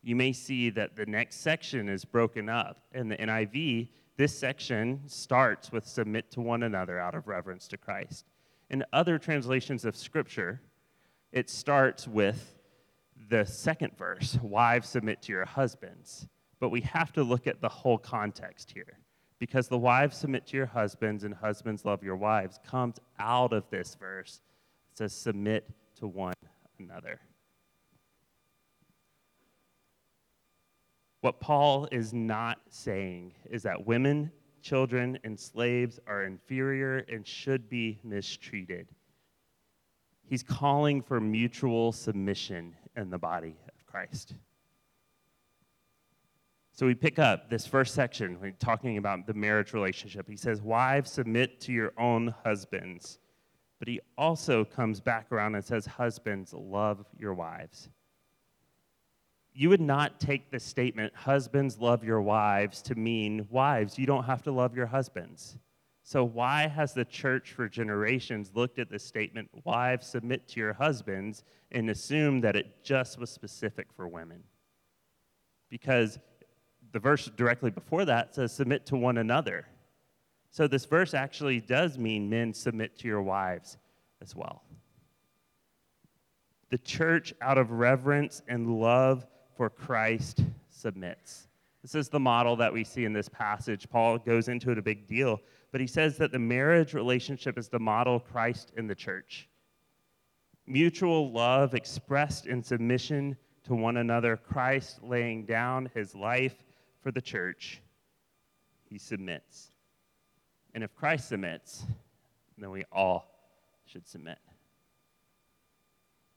you 0.03 0.17
may 0.17 0.33
see 0.33 0.71
that 0.71 0.97
the 0.97 1.05
next 1.05 1.43
section 1.43 1.91
is 1.91 2.07
broken 2.07 2.49
up. 2.49 2.85
In 2.95 3.11
the 3.11 3.17
NIV, 3.19 3.91
this 4.17 4.35
section 4.35 5.03
starts 5.07 5.71
with 5.71 5.87
submit 5.87 6.31
to 6.31 6.41
one 6.41 6.63
another 6.63 6.99
out 6.99 7.15
of 7.15 7.29
reverence 7.29 7.69
to 7.69 7.77
Christ. 7.77 8.25
In 8.71 8.83
other 8.95 9.19
translations 9.19 9.85
of 9.85 9.95
Scripture, 9.95 10.63
it 11.33 11.51
starts 11.51 12.09
with 12.09 12.55
the 13.29 13.45
second 13.45 13.99
verse 13.99 14.39
wives 14.43 14.89
submit 14.89 15.21
to 15.21 15.33
your 15.33 15.45
husbands. 15.45 16.29
But 16.61 16.71
we 16.71 16.81
have 16.81 17.13
to 17.13 17.23
look 17.23 17.47
at 17.47 17.61
the 17.61 17.69
whole 17.69 17.99
context 17.99 18.73
here 18.73 19.01
because 19.39 19.69
the 19.69 19.77
wives 19.77 20.17
submit 20.17 20.47
to 20.47 20.57
your 20.57 20.65
husbands 20.65 21.25
and 21.25 21.35
husbands 21.35 21.85
love 21.85 22.03
your 22.03 22.17
wives 22.17 22.59
comes 22.67 22.97
out 23.19 23.53
of 23.53 23.69
this 23.69 23.95
verse 24.01 24.41
it 24.95 24.99
says, 24.99 25.13
submit 25.13 25.69
to 25.97 26.07
one 26.07 26.35
another. 26.79 27.19
What 31.21 31.41
Paul 31.41 31.89
is 31.91 32.13
not 32.13 32.61
saying 32.69 33.35
is 33.51 33.65
that 33.65 33.89
women, 33.89 34.31
children, 34.63 35.19
and 35.25 35.39
slaves 35.39 35.99
are 36.07 36.23
inferior 36.23 36.99
and 37.09 37.27
should 37.27 37.69
be 37.69 37.99
mistreated. 38.05 38.87
He's 40.23 40.45
calling 40.45 41.03
for 41.03 41.21
mutual 41.21 41.91
submission 41.91 42.77
in 42.97 43.11
the 43.11 43.19
body 43.19 43.57
of 43.77 43.87
Christ. 43.87 44.35
So 46.71 46.87
we 46.87 46.95
pick 46.95 47.19
up 47.19 47.51
this 47.51 47.67
first 47.67 47.95
section 47.95 48.41
when 48.41 48.55
talking 48.61 48.99
about 48.99 49.27
the 49.27 49.35
marriage 49.35 49.73
relationship. 49.73 50.29
He 50.29 50.37
says, 50.37 50.63
Wives, 50.63 51.11
submit 51.11 51.61
to 51.63 51.73
your 51.73 51.93
own 51.99 52.33
husbands 52.45 53.19
but 53.79 53.89
he 53.89 54.01
also 54.17 54.65
comes 54.65 55.01
back 55.01 55.31
around 55.33 55.55
and 55.55 55.65
says, 55.65 55.87
Husbands, 55.87 56.53
love 56.53 57.05
your 57.19 57.35
wives. 57.35 57.89
You 59.53 59.69
would 59.69 59.81
not 59.81 60.19
take 60.19 60.51
the 60.51 60.59
statement, 60.59 61.15
Husbands, 61.15 61.79
love 61.79 62.03
your 62.03 62.21
wives, 62.21 62.83
to 62.83 62.95
mean, 62.95 63.47
Wives, 63.51 63.99
you 63.99 64.07
don't 64.07 64.25
have 64.25 64.43
to 64.43 64.53
love 64.53 64.77
your 64.77 64.87
husbands. 64.87 65.59
So, 66.07 66.23
why 66.23 66.69
has 66.69 66.93
the 66.93 67.07
church 67.07 67.53
for 67.53 67.67
generations 67.67 68.51
looked 68.55 68.79
at 68.79 68.91
this 68.91 69.03
statement, 69.03 69.49
wives, 69.65 70.07
submit 70.07 70.47
to 70.49 70.61
your 70.61 70.75
husbands, 70.75 71.45
and 71.73 71.89
assumed 71.89 72.45
that 72.45 72.57
it 72.57 72.85
just 72.85 73.19
was 73.19 73.31
specific 73.31 73.87
for 73.97 74.07
women? 74.07 74.43
Because 75.71 76.19
the 76.93 76.99
verse 76.99 77.31
directly 77.37 77.71
before 77.71 78.05
that 78.05 78.35
says, 78.35 78.53
submit 78.53 78.85
to 78.87 78.97
one 78.97 79.17
another. 79.17 79.67
So, 80.55 80.69
this 80.69 80.85
verse 80.85 81.15
actually 81.15 81.61
does 81.61 81.99
mean 81.99 82.31
men 82.31 82.55
submit 82.55 82.97
to 83.01 83.09
your 83.09 83.23
wives 83.23 83.77
as 84.23 84.37
well. 84.37 84.63
The 86.71 86.79
church, 86.79 87.35
out 87.41 87.59
of 87.59 87.73
reverence 87.73 88.41
and 88.47 88.79
love 88.79 89.27
for 89.57 89.69
Christ, 89.69 90.45
submits. 90.71 91.49
This 91.83 91.97
is 91.97 92.09
the 92.09 92.21
model 92.21 92.55
that 92.55 92.73
we 92.73 92.85
see 92.85 93.05
in 93.05 93.13
this 93.13 93.29
passage. 93.29 93.89
Paul 93.91 94.17
goes 94.17 94.47
into 94.47 94.71
it 94.71 94.79
a 94.79 94.83
big 94.83 95.09
deal, 95.09 95.41
but 95.73 95.81
he 95.81 95.89
says 95.89 96.17
that 96.19 96.31
the 96.31 96.39
marriage 96.39 96.95
relationship 96.95 97.59
is 97.59 97.67
the 97.67 97.81
model 97.81 98.21
Christ 98.21 98.71
in 98.77 98.87
the 98.87 98.95
church. 98.95 99.49
Mutual 100.69 101.33
love 101.33 101.75
expressed 101.75 102.47
in 102.47 102.63
submission 102.63 103.37
to 103.65 103.75
one 103.75 103.97
another, 103.97 104.37
Christ 104.37 105.03
laying 105.03 105.47
down 105.47 105.91
his 105.95 106.15
life 106.15 106.63
for 107.03 107.11
the 107.11 107.21
church, 107.21 107.83
he 108.89 108.99
submits. 108.99 109.73
And 110.75 110.83
if 110.83 110.95
Christ 110.95 111.29
submits, 111.29 111.85
then 112.59 112.71
we 112.71 112.85
all 112.93 113.31
should 113.87 114.07
submit. 114.07 114.39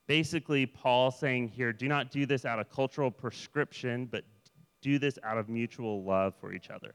Basically, 0.07 0.65
Paul 0.65 1.11
saying 1.11 1.49
here, 1.49 1.73
do 1.73 1.87
not 1.87 2.11
do 2.11 2.25
this 2.25 2.45
out 2.45 2.59
of 2.59 2.69
cultural 2.69 3.11
prescription, 3.11 4.05
but 4.05 4.23
do 4.81 4.99
this 4.99 5.19
out 5.23 5.37
of 5.37 5.49
mutual 5.49 6.03
love 6.03 6.33
for 6.39 6.53
each 6.53 6.69
other. 6.69 6.93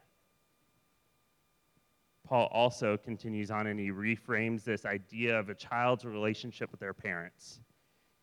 Paul 2.26 2.48
also 2.52 2.96
continues 2.96 3.50
on 3.50 3.66
and 3.66 3.78
he 3.78 3.90
reframes 3.90 4.64
this 4.64 4.86
idea 4.86 5.38
of 5.38 5.50
a 5.50 5.54
child's 5.54 6.04
relationship 6.04 6.70
with 6.70 6.80
their 6.80 6.94
parents. 6.94 7.60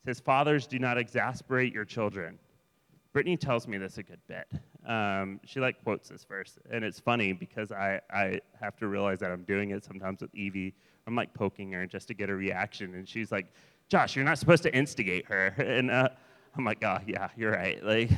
He 0.04 0.10
says, 0.10 0.20
Fathers, 0.20 0.66
do 0.66 0.80
not 0.80 0.98
exasperate 0.98 1.74
your 1.74 1.86
children. 1.86 2.40
Brittany 3.14 3.38
tells 3.38 3.68
me 3.68 3.78
this 3.78 3.98
a 3.98 4.04
good 4.04 4.22
bit. 4.28 4.48
Um, 4.90 5.40
she 5.46 5.60
like 5.60 5.84
quotes 5.84 6.10
this 6.10 6.24
verse, 6.24 6.58
and 6.72 6.84
it's 6.84 7.00
funny 7.00 7.32
because 7.32 7.72
I, 7.72 8.02
I 8.12 8.40
have 8.60 8.76
to 8.78 8.88
realize 8.88 9.20
that 9.20 9.30
I'm 9.30 9.44
doing 9.44 9.70
it 9.70 9.86
sometimes 9.86 10.20
with 10.20 10.34
Evie. 10.34 10.74
I'm 11.06 11.16
like 11.16 11.32
poking 11.32 11.72
her 11.74 11.86
just 11.86 12.08
to 12.08 12.16
get 12.16 12.32
a 12.32 12.36
reaction, 12.36 12.96
and 12.96 13.08
she's 13.08 13.32
like, 13.32 13.46
"Josh, 13.88 14.16
you're 14.16 14.26
not 14.26 14.40
supposed 14.40 14.64
to 14.64 14.76
instigate 14.76 15.28
her," 15.28 15.54
and 15.60 15.92
uh, 15.92 16.10
I'm 16.58 16.66
like, 16.66 16.84
"Oh 16.84 16.98
yeah, 17.06 17.30
you're 17.38 17.52
right." 17.52 17.80
Like, 17.86 18.10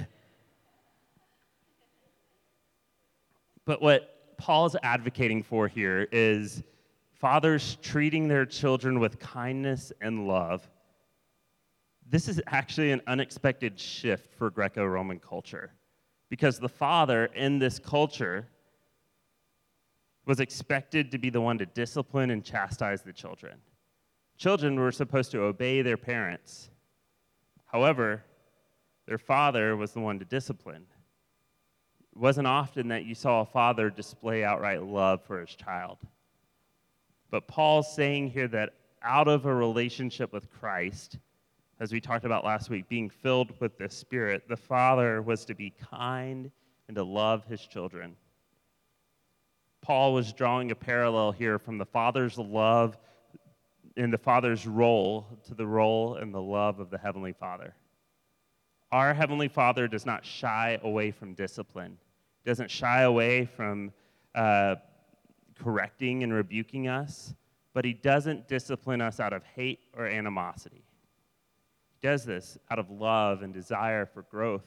But 3.65 3.81
what 3.81 4.37
Paul's 4.37 4.75
advocating 4.81 5.43
for 5.43 5.67
here 5.67 6.07
is 6.11 6.63
fathers 7.13 7.77
treating 7.81 8.27
their 8.27 8.45
children 8.45 8.99
with 8.99 9.19
kindness 9.19 9.91
and 10.01 10.25
love. 10.25 10.67
This 12.09 12.27
is 12.27 12.41
actually 12.47 12.91
an 12.91 13.01
unexpected 13.07 13.79
shift 13.79 14.33
for 14.33 14.49
Greco 14.49 14.85
Roman 14.85 15.19
culture 15.19 15.71
because 16.31 16.59
the 16.59 16.69
father 16.69 17.25
in 17.35 17.59
this 17.59 17.77
culture 17.77 18.47
was 20.25 20.39
expected 20.39 21.11
to 21.11 21.17
be 21.17 21.29
the 21.29 21.41
one 21.41 21.57
to 21.57 21.65
discipline 21.65 22.31
and 22.31 22.41
chastise 22.41 23.01
the 23.01 23.11
children. 23.11 23.57
Children 24.37 24.79
were 24.79 24.93
supposed 24.93 25.31
to 25.31 25.41
obey 25.41 25.81
their 25.81 25.97
parents. 25.97 26.69
However, 27.65 28.23
their 29.07 29.17
father 29.17 29.75
was 29.75 29.91
the 29.91 29.99
one 29.99 30.19
to 30.19 30.25
discipline. 30.25 30.85
It 32.13 32.17
wasn't 32.17 32.47
often 32.47 32.87
that 32.87 33.03
you 33.03 33.13
saw 33.13 33.41
a 33.41 33.45
father 33.45 33.89
display 33.89 34.45
outright 34.45 34.81
love 34.81 35.21
for 35.25 35.41
his 35.41 35.53
child. 35.53 35.97
But 37.29 37.49
Paul's 37.49 37.93
saying 37.93 38.29
here 38.29 38.47
that 38.47 38.75
out 39.03 39.27
of 39.27 39.45
a 39.45 39.53
relationship 39.53 40.31
with 40.31 40.49
Christ, 40.49 41.17
as 41.81 41.91
we 41.91 41.99
talked 41.99 42.25
about 42.25 42.45
last 42.45 42.69
week, 42.69 42.87
being 42.87 43.09
filled 43.09 43.59
with 43.59 43.75
the 43.79 43.89
Spirit, 43.89 44.47
the 44.47 44.55
father 44.55 45.23
was 45.23 45.43
to 45.45 45.55
be 45.55 45.73
kind 45.89 46.51
and 46.87 46.95
to 46.95 47.03
love 47.03 47.43
his 47.45 47.65
children. 47.65 48.15
Paul 49.81 50.13
was 50.13 50.31
drawing 50.31 50.69
a 50.69 50.75
parallel 50.75 51.31
here 51.31 51.57
from 51.57 51.79
the 51.79 51.85
father's 51.85 52.37
love 52.37 52.99
and 53.97 54.13
the 54.13 54.19
father's 54.19 54.67
role 54.67 55.25
to 55.47 55.55
the 55.55 55.65
role 55.65 56.17
and 56.17 56.31
the 56.31 56.41
love 56.41 56.79
of 56.79 56.91
the 56.91 56.99
heavenly 56.99 57.33
father. 57.33 57.73
Our 58.91 59.15
Heavenly 59.15 59.47
Father 59.47 59.87
does 59.87 60.05
not 60.05 60.23
shy 60.23 60.77
away 60.83 61.09
from 61.09 61.33
discipline, 61.33 61.97
doesn't 62.45 62.69
shy 62.69 63.01
away 63.01 63.45
from 63.45 63.91
uh, 64.35 64.75
correcting 65.57 66.21
and 66.21 66.31
rebuking 66.31 66.89
us, 66.89 67.33
but 67.73 67.85
He 67.85 67.93
doesn't 67.93 68.47
discipline 68.47 69.01
us 69.01 69.19
out 69.19 69.33
of 69.33 69.43
hate 69.55 69.79
or 69.97 70.05
animosity. 70.05 70.83
Does 72.01 72.25
this 72.25 72.57
out 72.69 72.79
of 72.79 72.89
love 72.89 73.43
and 73.43 73.53
desire 73.53 74.05
for 74.05 74.23
growth, 74.23 74.65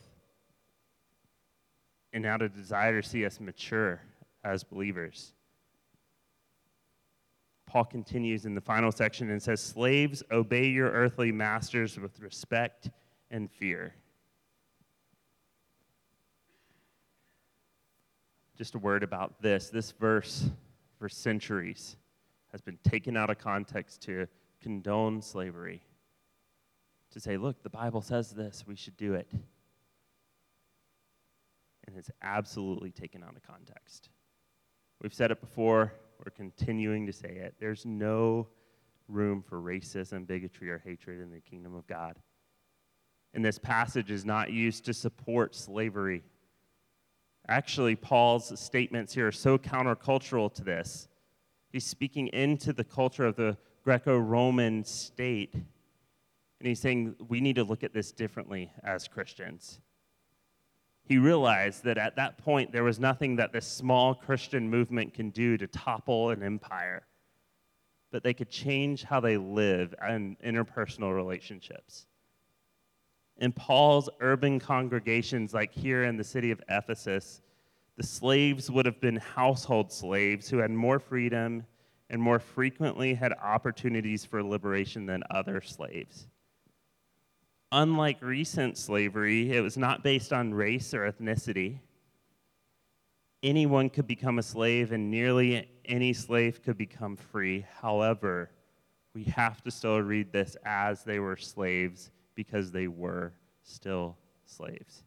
and 2.12 2.24
out 2.24 2.42
of 2.42 2.54
desire 2.54 3.02
to 3.02 3.08
see 3.08 3.26
us 3.26 3.40
mature 3.40 4.00
as 4.44 4.62
believers. 4.62 5.32
Paul 7.66 7.84
continues 7.86 8.44
in 8.46 8.54
the 8.54 8.60
final 8.60 8.92
section 8.92 9.30
and 9.30 9.42
says, 9.42 9.60
Slaves, 9.60 10.22
obey 10.30 10.68
your 10.68 10.90
earthly 10.90 11.32
masters 11.32 11.98
with 11.98 12.20
respect 12.20 12.90
and 13.32 13.50
fear 13.50 13.94
just 18.56 18.74
a 18.74 18.78
word 18.78 19.02
about 19.02 19.40
this. 19.40 19.68
This 19.68 19.92
verse, 19.92 20.48
for 20.98 21.08
centuries, 21.08 21.96
has 22.52 22.60
been 22.60 22.78
taken 22.84 23.16
out 23.16 23.30
of 23.30 23.38
context 23.38 24.02
to 24.02 24.28
condone 24.60 25.20
slavery. 25.20 25.82
To 27.14 27.20
say, 27.20 27.36
look, 27.36 27.62
the 27.62 27.70
Bible 27.70 28.02
says 28.02 28.30
this, 28.30 28.64
we 28.66 28.76
should 28.76 28.96
do 28.96 29.14
it. 29.14 29.30
And 31.86 31.96
it's 31.96 32.10
absolutely 32.22 32.90
taken 32.90 33.22
out 33.22 33.36
of 33.36 33.42
context. 33.42 34.10
We've 35.02 35.14
said 35.14 35.30
it 35.30 35.40
before, 35.40 35.92
we're 36.18 36.30
continuing 36.30 37.06
to 37.06 37.12
say 37.12 37.28
it. 37.28 37.54
There's 37.58 37.84
no 37.86 38.48
room 39.08 39.42
for 39.42 39.60
racism, 39.60 40.26
bigotry, 40.26 40.70
or 40.70 40.82
hatred 40.84 41.20
in 41.20 41.30
the 41.30 41.40
kingdom 41.40 41.74
of 41.74 41.86
God. 41.86 42.18
And 43.32 43.44
this 43.44 43.58
passage 43.58 44.10
is 44.10 44.24
not 44.24 44.52
used 44.52 44.84
to 44.86 44.94
support 44.94 45.54
slavery 45.54 46.22
Actually, 47.48 47.94
Paul's 47.94 48.58
statements 48.58 49.12
here 49.12 49.26
are 49.26 49.32
so 49.32 49.58
countercultural 49.58 50.52
to 50.54 50.64
this. 50.64 51.08
He's 51.70 51.84
speaking 51.84 52.28
into 52.28 52.72
the 52.72 52.84
culture 52.84 53.26
of 53.26 53.36
the 53.36 53.58
Greco 53.82 54.16
Roman 54.16 54.82
state, 54.84 55.54
and 56.64 56.70
he's 56.70 56.80
saying 56.80 57.14
we 57.28 57.42
need 57.42 57.56
to 57.56 57.62
look 57.62 57.84
at 57.84 57.92
this 57.92 58.10
differently 58.10 58.72
as 58.82 59.06
Christians. 59.06 59.80
He 61.04 61.18
realized 61.18 61.84
that 61.84 61.98
at 61.98 62.16
that 62.16 62.38
point, 62.38 62.72
there 62.72 62.82
was 62.82 62.98
nothing 62.98 63.36
that 63.36 63.52
this 63.52 63.66
small 63.66 64.14
Christian 64.14 64.70
movement 64.70 65.12
can 65.12 65.28
do 65.28 65.58
to 65.58 65.66
topple 65.66 66.30
an 66.30 66.42
empire, 66.42 67.02
but 68.10 68.22
they 68.22 68.32
could 68.32 68.48
change 68.48 69.04
how 69.04 69.20
they 69.20 69.36
live 69.36 69.94
and 70.00 70.38
interpersonal 70.40 71.14
relationships. 71.14 72.06
In 73.36 73.52
Paul's 73.52 74.08
urban 74.20 74.58
congregations, 74.58 75.52
like 75.52 75.70
here 75.70 76.04
in 76.04 76.16
the 76.16 76.24
city 76.24 76.50
of 76.50 76.62
Ephesus, 76.70 77.42
the 77.98 78.02
slaves 78.02 78.70
would 78.70 78.86
have 78.86 79.02
been 79.02 79.16
household 79.16 79.92
slaves 79.92 80.48
who 80.48 80.56
had 80.56 80.70
more 80.70 80.98
freedom 80.98 81.66
and 82.08 82.22
more 82.22 82.38
frequently 82.38 83.12
had 83.12 83.34
opportunities 83.34 84.24
for 84.24 84.42
liberation 84.42 85.04
than 85.04 85.22
other 85.30 85.60
slaves. 85.60 86.26
Unlike 87.76 88.22
recent 88.22 88.78
slavery, 88.78 89.50
it 89.50 89.60
was 89.60 89.76
not 89.76 90.04
based 90.04 90.32
on 90.32 90.54
race 90.54 90.94
or 90.94 91.10
ethnicity. 91.10 91.80
Anyone 93.42 93.90
could 93.90 94.06
become 94.06 94.38
a 94.38 94.44
slave, 94.44 94.92
and 94.92 95.10
nearly 95.10 95.68
any 95.84 96.12
slave 96.12 96.62
could 96.62 96.78
become 96.78 97.16
free. 97.16 97.66
However, 97.82 98.52
we 99.12 99.24
have 99.24 99.60
to 99.64 99.72
still 99.72 99.98
read 99.98 100.30
this 100.30 100.56
as 100.64 101.02
they 101.02 101.18
were 101.18 101.36
slaves 101.36 102.12
because 102.36 102.70
they 102.70 102.86
were 102.86 103.32
still 103.64 104.16
slaves. 104.46 105.02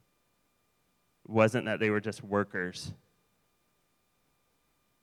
It 1.23 1.32
wasn't 1.32 1.67
that 1.67 1.80
they 1.80 1.89
were 1.89 2.01
just 2.01 2.21
workers, 2.21 2.91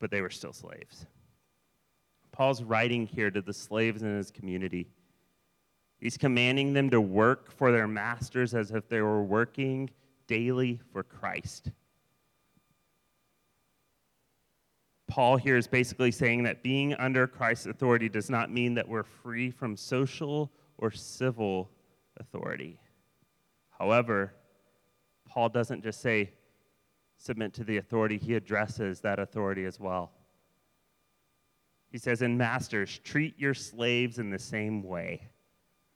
but 0.01 0.11
they 0.11 0.21
were 0.21 0.29
still 0.29 0.53
slaves. 0.53 1.07
Paul's 2.31 2.63
writing 2.63 3.07
here 3.07 3.31
to 3.31 3.41
the 3.41 3.55
slaves 3.55 4.03
in 4.03 4.15
his 4.15 4.31
community. 4.31 4.91
He's 6.05 6.19
commanding 6.19 6.75
them 6.75 6.91
to 6.91 7.01
work 7.01 7.51
for 7.51 7.73
their 7.73 7.89
masters 7.89 8.53
as 8.53 8.73
if 8.73 8.87
they 8.91 9.01
were 9.01 9.23
working 9.23 9.89
daily 10.27 10.79
for 10.93 11.03
Christ. 11.03 11.71
Paul 15.09 15.39
here 15.39 15.57
is 15.57 15.67
basically 15.67 16.11
saying 16.11 16.43
that 16.43 16.63
being 16.63 16.93
under 16.97 17.27
Christ's 17.27 17.65
authority 17.65 18.11
does 18.11 18.29
not 18.29 18.51
mean 18.51 18.75
that 18.75 18.87
we're 18.87 19.03
free 19.03 19.51
from 19.51 19.79
social 19.79 20.53
or 20.77 20.91
civil 20.91 21.71
authority. 22.19 22.79
However, 23.71 24.35
Paul 25.27 25.49
doesn't 25.49 25.83
just 25.83 26.03
say, 26.03 26.33
submit 27.17 27.55
to 27.55 27.65
the 27.65 27.79
authority, 27.79 28.19
he 28.19 28.35
addresses 28.35 29.01
that 29.01 29.19
authority 29.19 29.65
as 29.65 29.81
well. 29.81 30.13
He 31.91 31.97
says, 31.97 32.21
And 32.21 32.37
masters, 32.37 33.01
treat 33.05 33.39
your 33.39 33.55
slaves 33.55 34.19
in 34.19 34.29
the 34.29 34.39
same 34.39 34.83
way. 34.83 35.31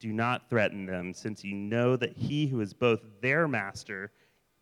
Do 0.00 0.12
not 0.12 0.48
threaten 0.48 0.86
them, 0.86 1.12
since 1.12 1.42
you 1.44 1.54
know 1.54 1.96
that 1.96 2.16
he 2.16 2.46
who 2.46 2.60
is 2.60 2.72
both 2.72 3.00
their 3.20 3.48
master 3.48 4.12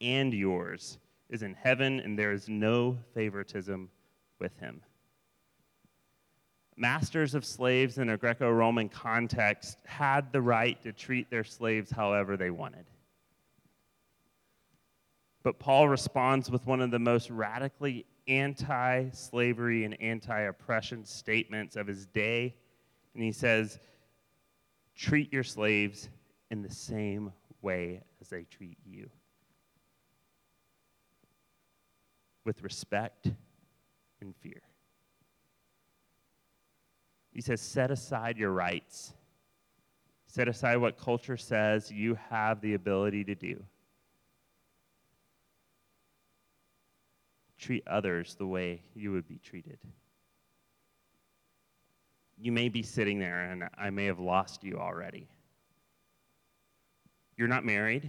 and 0.01 0.33
yours 0.33 0.99
is 1.29 1.43
in 1.43 1.55
heaven, 1.55 2.01
and 2.01 2.19
there 2.19 2.33
is 2.33 2.49
no 2.49 2.97
favoritism 3.15 3.91
with 4.39 4.57
him. 4.59 4.81
Masters 6.77 7.35
of 7.35 7.45
slaves 7.45 7.99
in 7.99 8.11
a 8.11 8.17
Greco 8.17 8.51
Roman 8.51 8.89
context 8.89 9.79
had 9.87 10.31
the 10.31 10.43
right 10.43 10.81
to 10.83 10.93
treat 10.93 11.31
their 11.31 11.45
slaves 11.45 11.91
however 11.91 12.37
they 12.37 12.51
wanted. 12.51 12.85
But 15.43 15.59
Paul 15.59 15.89
responds 15.89 16.51
with 16.51 16.67
one 16.67 16.81
of 16.81 16.91
the 16.91 16.99
most 16.99 17.31
radically 17.31 18.05
anti 18.29 19.09
slavery 19.11 19.85
and 19.85 20.01
anti 20.03 20.41
oppression 20.41 21.05
statements 21.05 21.77
of 21.77 21.87
his 21.87 22.07
day. 22.07 22.55
And 23.15 23.23
he 23.23 23.33
says, 23.33 23.79
Treat 24.97 25.33
your 25.33 25.43
slaves 25.43 26.09
in 26.51 26.63
the 26.63 26.71
same 26.71 27.33
way 27.63 28.03
as 28.21 28.29
they 28.29 28.45
treat 28.45 28.79
you 28.85 29.11
with 32.45 32.63
respect 32.63 33.31
and 34.21 34.35
fear. 34.37 34.63
He 37.33 37.43
says, 37.43 37.61
Set 37.61 37.91
aside 37.91 38.39
your 38.39 38.53
rights, 38.53 39.13
set 40.27 40.49
aside 40.49 40.77
what 40.77 40.99
culture 40.99 41.37
says 41.37 41.91
you 41.91 42.19
have 42.31 42.61
the 42.61 42.75
ability 42.75 43.25
to 43.25 43.35
do. 43.35 43.63
treat 47.59 47.87
others 47.89 48.37
the 48.37 48.47
way 48.47 48.83
you 48.95 49.13
would 49.13 49.27
be 49.27 49.39
treated. 49.39 49.79
You 52.39 52.53
may 52.53 52.69
be 52.69 52.83
sitting 52.83 53.19
there 53.19 53.51
and 53.51 53.65
I 53.79 53.91
may 53.91 54.07
have 54.07 54.19
lost 54.19 54.63
you 54.63 54.79
already. 54.79 55.29
You're 57.37 57.49
not 57.49 57.65
married, 57.65 58.09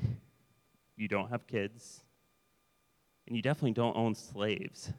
you 0.95 1.07
don't 1.07 1.29
have 1.29 1.47
kids, 1.47 2.01
and 3.27 3.35
you 3.35 3.41
definitely 3.41 3.73
don't 3.73 3.95
own 3.95 4.15
slaves. 4.15 4.91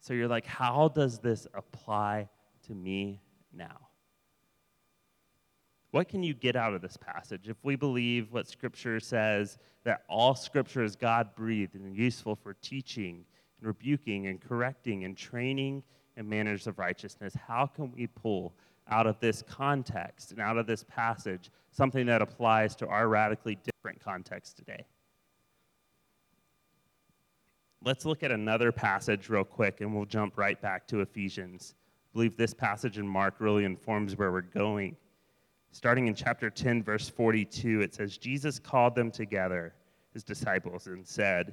So 0.00 0.14
you're 0.14 0.28
like, 0.28 0.46
how 0.46 0.88
does 0.88 1.18
this 1.18 1.46
apply 1.52 2.28
to 2.66 2.74
me 2.74 3.20
now? 3.52 3.88
What 5.90 6.08
can 6.08 6.22
you 6.22 6.34
get 6.34 6.56
out 6.56 6.74
of 6.74 6.82
this 6.82 6.96
passage? 6.96 7.48
If 7.48 7.56
we 7.62 7.76
believe 7.76 8.32
what 8.32 8.46
Scripture 8.46 9.00
says, 9.00 9.58
that 9.84 10.02
all 10.08 10.34
Scripture 10.34 10.82
is 10.82 10.96
God 10.96 11.34
breathed 11.34 11.74
and 11.74 11.96
useful 11.96 12.34
for 12.34 12.54
teaching 12.54 13.24
and 13.58 13.66
rebuking 13.66 14.26
and 14.26 14.40
correcting 14.40 15.04
and 15.04 15.16
training 15.16 15.82
in 16.16 16.28
manners 16.28 16.66
of 16.66 16.78
righteousness, 16.78 17.34
how 17.46 17.66
can 17.66 17.92
we 17.92 18.06
pull 18.06 18.54
out 18.88 19.06
of 19.06 19.18
this 19.20 19.42
context 19.42 20.32
and 20.32 20.40
out 20.40 20.56
of 20.56 20.66
this 20.66 20.84
passage 20.84 21.50
something 21.70 22.06
that 22.06 22.22
applies 22.22 22.74
to 22.76 22.86
our 22.86 23.08
radically 23.08 23.58
different 23.64 24.00
context 24.00 24.56
today? 24.56 24.84
Let's 27.84 28.04
look 28.04 28.22
at 28.22 28.32
another 28.32 28.72
passage 28.72 29.28
real 29.28 29.44
quick 29.44 29.80
and 29.80 29.94
we'll 29.94 30.06
jump 30.06 30.38
right 30.38 30.60
back 30.60 30.86
to 30.88 31.00
Ephesians. 31.00 31.74
I 31.76 32.08
believe 32.14 32.36
this 32.36 32.54
passage 32.54 32.98
in 32.98 33.06
Mark 33.06 33.34
really 33.38 33.64
informs 33.64 34.16
where 34.16 34.32
we're 34.32 34.40
going. 34.40 34.96
Starting 35.70 36.06
in 36.06 36.14
chapter 36.14 36.48
10, 36.48 36.82
verse 36.82 37.08
42, 37.08 37.82
it 37.82 37.94
says, 37.94 38.16
Jesus 38.16 38.58
called 38.58 38.94
them 38.94 39.10
together, 39.10 39.74
his 40.14 40.24
disciples, 40.24 40.86
and 40.86 41.06
said, 41.06 41.52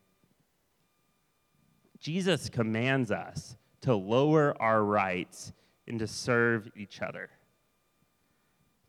Jesus 2.01 2.49
commands 2.49 3.11
us 3.11 3.55
to 3.81 3.95
lower 3.95 4.59
our 4.59 4.83
rights 4.83 5.53
and 5.87 5.99
to 5.99 6.07
serve 6.07 6.69
each 6.75 7.01
other. 7.01 7.29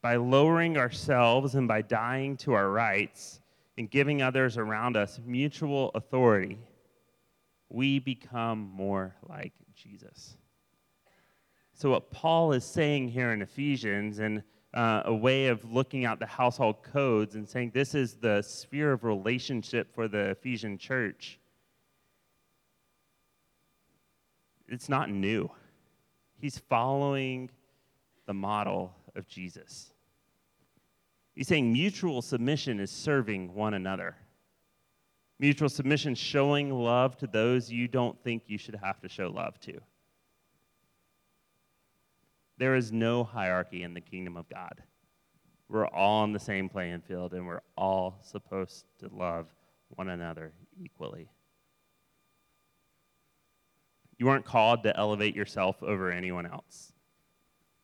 By 0.01 0.17
lowering 0.17 0.79
ourselves 0.79 1.55
and 1.55 1.69
by 1.69 1.83
dying 1.83 2.37
to 2.39 2.55
our 2.55 2.71
rights 2.71 3.41
and 3.79 3.91
giving 3.91 4.23
others 4.23 4.57
around 4.57 4.97
us 4.97 5.21
mutual 5.25 5.91
authority, 5.95 6.59
we 7.69 7.99
become 7.99 8.71
more 8.75 9.15
like 9.29 9.53
Jesus. 9.75 10.37
So, 11.75 11.91
what 11.91 12.11
Paul 12.11 12.53
is 12.53 12.65
saying 12.65 13.09
here 13.09 13.33
in 13.33 13.43
Ephesians, 13.43 14.19
and 14.19 14.43
uh, 14.75 15.03
a 15.05 15.15
way 15.15 15.49
of 15.49 15.71
looking 15.71 16.05
at 16.05 16.19
the 16.19 16.27
household 16.27 16.83
codes 16.83 17.35
and 17.35 17.49
saying 17.49 17.73
this 17.75 17.95
is 17.95 18.15
the 18.15 18.43
sphere 18.43 18.93
of 18.93 19.05
relationship 19.05 19.95
for 19.95 20.09
the 20.09 20.31
Ephesian 20.31 20.79
church, 20.79 21.39
it's 24.73 24.89
not 24.89 25.11
new. 25.11 25.51
He's 26.39 26.59
following 26.59 27.51
the 28.27 28.35
model 28.35 28.95
of 29.15 29.27
Jesus. 29.27 29.93
He's 31.35 31.49
saying 31.49 31.73
mutual 31.73 32.23
submission 32.23 32.81
is 32.81 32.91
serving 32.91 33.55
one 33.55 33.75
another. 33.75 34.17
Mutual 35.39 35.69
submission, 35.69 36.15
showing 36.15 36.71
love 36.71 37.17
to 37.17 37.27
those 37.27 37.71
you 37.71 37.89
don't 37.89 38.23
think 38.23 38.45
you 38.47 38.59
should 38.59 38.77
have 38.77 39.01
to 39.01 39.09
show 39.09 39.29
love 39.29 39.59
to. 39.61 39.81
There 42.59 42.77
is 42.77 42.93
no 42.93 43.25
hierarchy 43.25 43.83
in 43.83 43.95
the 43.95 44.01
kingdom 44.01 44.37
of 44.37 44.49
God. 44.49 44.83
We're 45.69 45.87
all 45.87 46.23
on 46.23 46.33
the 46.33 46.39
same 46.39 46.69
playing 46.69 47.01
field, 47.01 47.33
and 47.33 47.47
we're 47.47 47.63
all 47.77 48.21
supposed 48.23 48.85
to 49.01 49.09
love 49.09 49.47
one 49.89 50.11
another 50.11 50.53
equally. 50.79 51.29
You 54.23 54.29
aren't 54.29 54.45
called 54.45 54.85
to 54.85 54.97
elevate 54.97 55.35
yourself 55.35 55.83
over 55.83 56.13
anyone 56.13 56.47
else, 56.47 56.93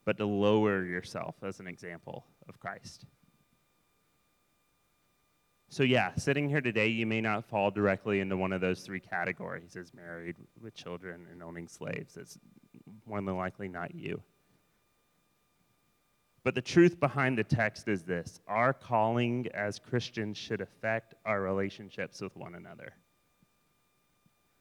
but 0.05 0.19
to 0.19 0.25
lower 0.25 0.85
yourself 0.85 1.35
as 1.43 1.59
an 1.59 1.67
example 1.67 2.27
of 2.49 2.61
Christ. 2.61 3.07
So, 5.69 5.83
yeah, 5.83 6.15
sitting 6.15 6.49
here 6.49 6.61
today, 6.61 6.87
you 6.87 7.07
may 7.07 7.21
not 7.21 7.45
fall 7.45 7.73
directly 7.73 8.21
into 8.21 8.37
one 8.37 8.53
of 8.53 8.61
those 8.61 8.83
three 8.83 9.01
categories 9.01 9.75
as 9.75 9.93
married 9.93 10.37
with 10.63 10.77
children 10.77 11.27
and 11.33 11.43
owning 11.43 11.67
slaves. 11.67 12.17
It's 12.17 12.39
more 13.05 13.21
than 13.21 13.37
likely 13.37 13.67
not 13.67 13.93
you. 13.97 14.23
But 16.45 16.55
the 16.55 16.63
truth 16.63 17.01
behind 17.01 17.37
the 17.37 17.43
text 17.43 17.89
is 17.89 18.05
this 18.05 18.39
our 18.47 18.73
calling 18.73 19.49
as 19.55 19.81
Christians 19.81 20.39
should 20.39 20.61
affect 20.61 21.15
our 21.25 21.41
relationships 21.41 22.21
with 22.21 22.37
one 22.37 22.55
another. 22.55 22.93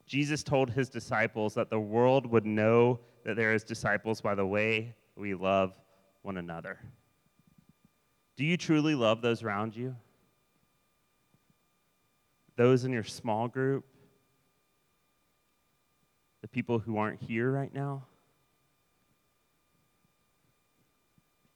Jesus 0.08 0.42
told 0.42 0.70
his 0.70 0.90
disciples 0.90 1.54
that 1.54 1.70
the 1.70 1.80
world 1.80 2.26
would 2.26 2.46
know 2.46 3.00
that 3.24 3.36
there 3.36 3.54
is 3.54 3.64
disciples 3.64 4.22
by 4.22 4.34
the 4.34 4.46
way 4.46 4.96
we 5.16 5.34
love 5.34 5.74
one 6.22 6.38
another. 6.38 6.80
Do 8.36 8.46
you 8.46 8.58
truly 8.58 8.96
love 8.96 9.22
those 9.22 9.44
around 9.44 9.76
you? 9.76 9.96
Those 12.56 12.86
in 12.86 12.92
your 12.92 13.04
small 13.04 13.48
group? 13.48 13.86
The 16.42 16.48
people 16.48 16.80
who 16.80 16.98
aren't 16.98 17.22
here 17.22 17.52
right 17.52 17.74
now? 17.74 18.04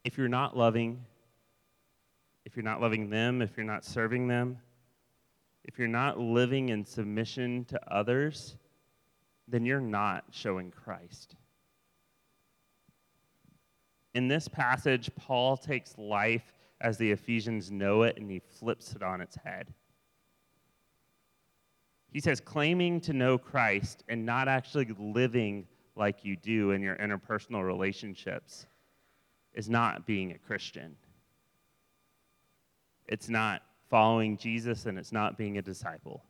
if 0.04 0.18
you're 0.18 0.28
not 0.28 0.56
loving, 0.56 1.04
if 2.44 2.56
you're 2.56 2.64
not 2.64 2.80
loving 2.80 3.08
them, 3.08 3.40
if 3.40 3.56
you're 3.56 3.66
not 3.66 3.84
serving 3.84 4.26
them, 4.26 4.58
if 5.64 5.78
you're 5.78 5.88
not 5.88 6.18
living 6.18 6.70
in 6.70 6.84
submission 6.84 7.64
to 7.66 7.80
others, 7.92 8.56
then 9.48 9.64
you're 9.64 9.80
not 9.80 10.24
showing 10.30 10.70
Christ. 10.70 11.36
In 14.14 14.28
this 14.28 14.48
passage, 14.48 15.10
Paul 15.16 15.56
takes 15.56 15.96
life 15.96 16.52
as 16.80 16.98
the 16.98 17.10
Ephesians 17.10 17.70
know 17.70 18.02
it 18.02 18.16
and 18.18 18.30
he 18.30 18.40
flips 18.58 18.94
it 18.94 19.02
on 19.02 19.20
its 19.20 19.36
head. 19.36 19.72
He 22.12 22.20
says, 22.20 22.40
claiming 22.40 23.00
to 23.02 23.14
know 23.14 23.38
Christ 23.38 24.04
and 24.08 24.26
not 24.26 24.48
actually 24.48 24.88
living 24.98 25.66
like 25.96 26.24
you 26.24 26.36
do 26.36 26.72
in 26.72 26.82
your 26.82 26.96
interpersonal 26.96 27.64
relationships 27.64 28.66
is 29.54 29.70
not 29.70 30.06
being 30.06 30.32
a 30.32 30.38
Christian. 30.38 30.96
It's 33.06 33.28
not 33.28 33.62
following 33.92 34.38
Jesus 34.38 34.86
and 34.86 34.98
it's 34.98 35.12
not 35.12 35.36
being 35.36 35.58
a 35.58 35.62
disciple. 35.62 36.24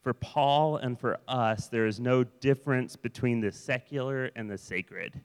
For 0.00 0.14
Paul 0.14 0.76
and 0.76 0.96
for 0.96 1.18
us, 1.26 1.66
there 1.66 1.86
is 1.86 1.98
no 1.98 2.22
difference 2.22 2.94
between 2.94 3.40
the 3.40 3.50
secular 3.50 4.30
and 4.36 4.48
the 4.48 4.56
sacred. 4.58 5.20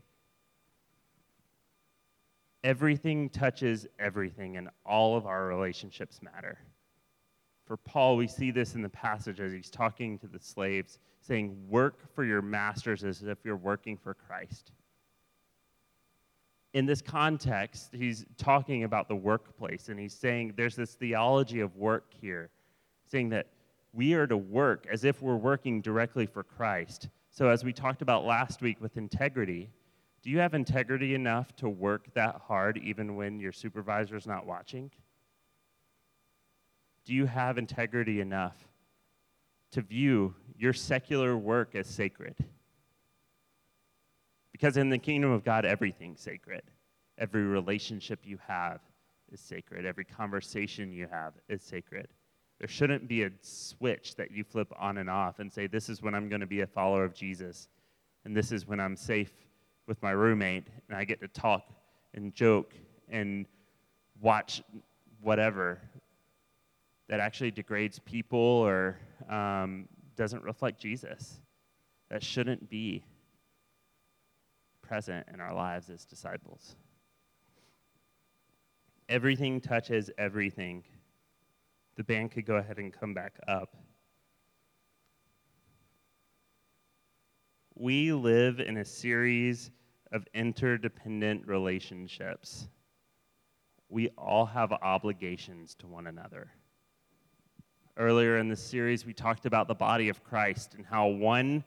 everything 2.64 3.30
touches 3.30 3.88
everything, 4.00 4.58
and 4.58 4.70
all 4.84 5.16
of 5.16 5.28
our 5.28 5.46
relationships 5.46 6.22
matter. 6.24 6.58
For 7.66 7.78
Paul, 7.78 8.18
we 8.18 8.28
see 8.28 8.50
this 8.52 8.74
in 8.76 8.82
the 8.82 8.90
passage 8.90 9.40
as 9.40 9.52
he's 9.52 9.70
talking 9.70 10.18
to 10.20 10.28
the 10.28 10.40
slaves, 10.40 10.98
saying, 11.22 11.56
Work 11.70 12.14
for 12.14 12.24
your 12.24 12.42
masters 12.42 13.04
as 13.04 13.24
if 13.24 13.38
you're 13.44 13.56
working 13.56 13.96
for 13.96 14.16
Christ. 14.16 14.72
In 16.74 16.86
this 16.86 17.02
context, 17.02 17.90
he's 17.94 18.26
talking 18.38 18.86
about 18.86 19.08
the 19.08 19.16
workplace, 19.16 19.90
and 19.90 20.00
he's 20.00 20.14
saying 20.14 20.54
there's 20.56 20.76
this 20.76 20.94
theology 20.94 21.60
of 21.60 21.76
work 21.76 22.14
here, 22.22 22.50
saying 23.06 23.30
that 23.30 23.48
we 23.94 24.14
are 24.14 24.26
to 24.26 24.38
work 24.38 24.88
as 24.90 25.04
if 25.04 25.22
we're 25.22 25.36
working 25.36 25.82
directly 25.82 26.26
for 26.26 26.44
Christ. 26.44 27.10
So, 27.30 27.50
as 27.50 27.66
we 27.66 27.74
talked 27.74 28.02
about 28.02 28.24
last 28.24 28.62
week 28.62 28.80
with 28.80 28.96
integrity, 28.96 29.70
do 30.22 30.30
you 30.30 30.40
have 30.40 30.54
integrity 30.54 31.14
enough 31.16 31.56
to 31.58 31.68
work 31.68 32.14
that 32.14 32.42
hard 32.48 32.78
even 32.78 33.16
when 33.16 33.40
your 33.40 33.52
supervisor's 33.52 34.28
not 34.28 34.46
watching? 34.46 34.92
Do 37.04 37.14
you 37.14 37.26
have 37.26 37.58
integrity 37.58 38.22
enough 38.22 38.56
to 39.72 39.82
view 39.82 40.36
your 40.58 40.74
secular 40.74 41.36
work 41.36 41.76
as 41.76 41.88
sacred? 41.88 42.36
Because 44.62 44.78
in 44.78 44.90
the 44.90 44.98
kingdom 45.00 45.32
of 45.32 45.44
God, 45.44 45.66
everything's 45.66 46.22
sacred. 46.22 46.62
Every 47.18 47.42
relationship 47.42 48.20
you 48.24 48.38
have 48.48 48.80
is 49.32 49.40
sacred. 49.40 49.88
Every 49.88 50.06
conversation 50.06 50.92
you 50.92 51.08
have 51.12 51.34
is 51.50 51.64
sacred. 51.64 52.10
There 52.60 52.68
shouldn't 52.68 53.08
be 53.08 53.24
a 53.24 53.32
switch 53.42 54.14
that 54.18 54.30
you 54.30 54.44
flip 54.44 54.72
on 54.78 55.00
and 55.00 55.10
off 55.10 55.40
and 55.40 55.52
say, 55.52 55.66
This 55.66 55.90
is 55.90 56.04
when 56.04 56.14
I'm 56.14 56.30
going 56.30 56.42
to 56.42 56.48
be 56.48 56.62
a 56.62 56.68
follower 56.68 57.04
of 57.04 57.16
Jesus, 57.16 57.70
and 58.24 58.38
this 58.38 58.52
is 58.52 58.68
when 58.68 58.80
I'm 58.80 58.96
safe 58.96 59.32
with 59.88 60.00
my 60.04 60.12
roommate, 60.12 60.68
and 60.88 60.96
I 60.96 61.06
get 61.06 61.22
to 61.22 61.28
talk 61.28 61.64
and 62.14 62.32
joke 62.32 62.76
and 63.10 63.48
watch 64.22 64.62
whatever 65.22 65.82
that 67.10 67.20
actually 67.20 67.50
degrades 67.50 67.98
people 67.98 68.38
or 68.38 69.00
um, 69.28 69.88
doesn't 70.16 70.44
reflect 70.44 70.80
Jesus. 70.80 71.42
That 72.12 72.22
shouldn't 72.22 72.70
be 72.70 73.04
present 74.92 75.26
in 75.34 75.40
our 75.40 75.54
lives 75.54 75.90
as 75.90 76.04
disciples. 76.04 76.76
Everything 79.08 79.62
touches 79.62 80.12
everything 80.18 80.84
the 81.96 82.04
band 82.04 82.30
could 82.32 82.46
go 82.46 82.56
ahead 82.56 82.78
and 82.78 82.92
come 82.92 83.14
back 83.14 83.40
up. 83.48 83.78
We 87.74 88.12
live 88.12 88.60
in 88.60 88.76
a 88.76 88.84
series 88.84 89.72
of 90.12 90.28
interdependent 90.34 91.48
relationships. 91.48 92.68
We 93.88 94.10
all 94.18 94.46
have 94.46 94.74
obligations 94.74 95.74
to 95.76 95.88
one 95.88 96.08
another. 96.08 96.52
Earlier 97.96 98.40
in 98.40 98.50
the 98.50 98.58
series, 98.58 99.06
we 99.06 99.14
talked 99.14 99.46
about 99.46 99.70
the 99.70 99.74
body 99.74 100.10
of 100.10 100.22
Christ 100.22 100.74
and 100.76 100.86
how 100.86 101.08
one 101.08 101.64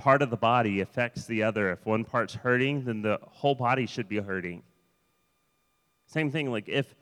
part 0.00 0.22
of 0.22 0.30
the 0.30 0.36
body 0.36 0.80
affects 0.80 1.26
the 1.26 1.42
other. 1.42 1.70
If 1.70 1.84
one 1.84 2.04
part's 2.04 2.34
hurting, 2.34 2.84
then 2.84 3.02
the 3.02 3.18
whole 3.22 3.54
body 3.54 3.86
should 3.86 4.08
be 4.08 4.18
hurting. 4.18 4.62
Same 6.06 6.30
thing, 6.30 6.50
like 6.50 6.68
if 6.68 6.94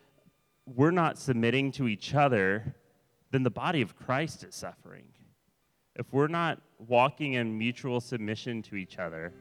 we're 0.66 0.90
not 0.90 1.16
submitting 1.16 1.70
to 1.72 1.86
each 1.86 2.14
other, 2.14 2.74
then 3.30 3.44
the 3.44 3.50
body 3.50 3.82
of 3.82 3.96
Christ 3.96 4.42
is 4.42 4.54
suffering. 4.54 5.04
If 5.94 6.12
we're 6.12 6.26
not 6.26 6.60
walking 6.88 7.34
in 7.34 7.56
mutual 7.56 8.00
submission 8.00 8.62
to 8.62 8.74
each 8.74 8.98
other, 8.98 9.32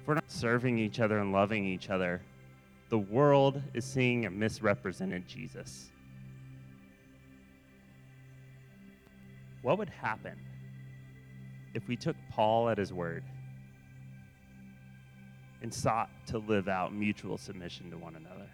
if 0.00 0.08
we're 0.08 0.14
not 0.14 0.30
serving 0.30 0.78
each 0.78 1.00
other 1.00 1.18
and 1.18 1.32
loving 1.32 1.66
each 1.66 1.90
other, 1.90 2.22
the 2.88 2.98
world 2.98 3.60
is 3.74 3.84
seeing 3.84 4.24
a 4.24 4.30
misrepresented 4.30 5.28
Jesus. 5.28 5.90
What 9.60 9.78
would 9.78 9.90
happen 9.90 10.36
if 11.74 11.86
we 11.88 11.96
took 11.96 12.16
Paul 12.30 12.68
at 12.68 12.78
his 12.78 12.92
word 12.92 13.24
and 15.60 15.72
sought 15.72 16.10
to 16.26 16.38
live 16.38 16.68
out 16.68 16.94
mutual 16.94 17.36
submission 17.36 17.90
to 17.90 17.98
one 17.98 18.16
another? 18.16 18.48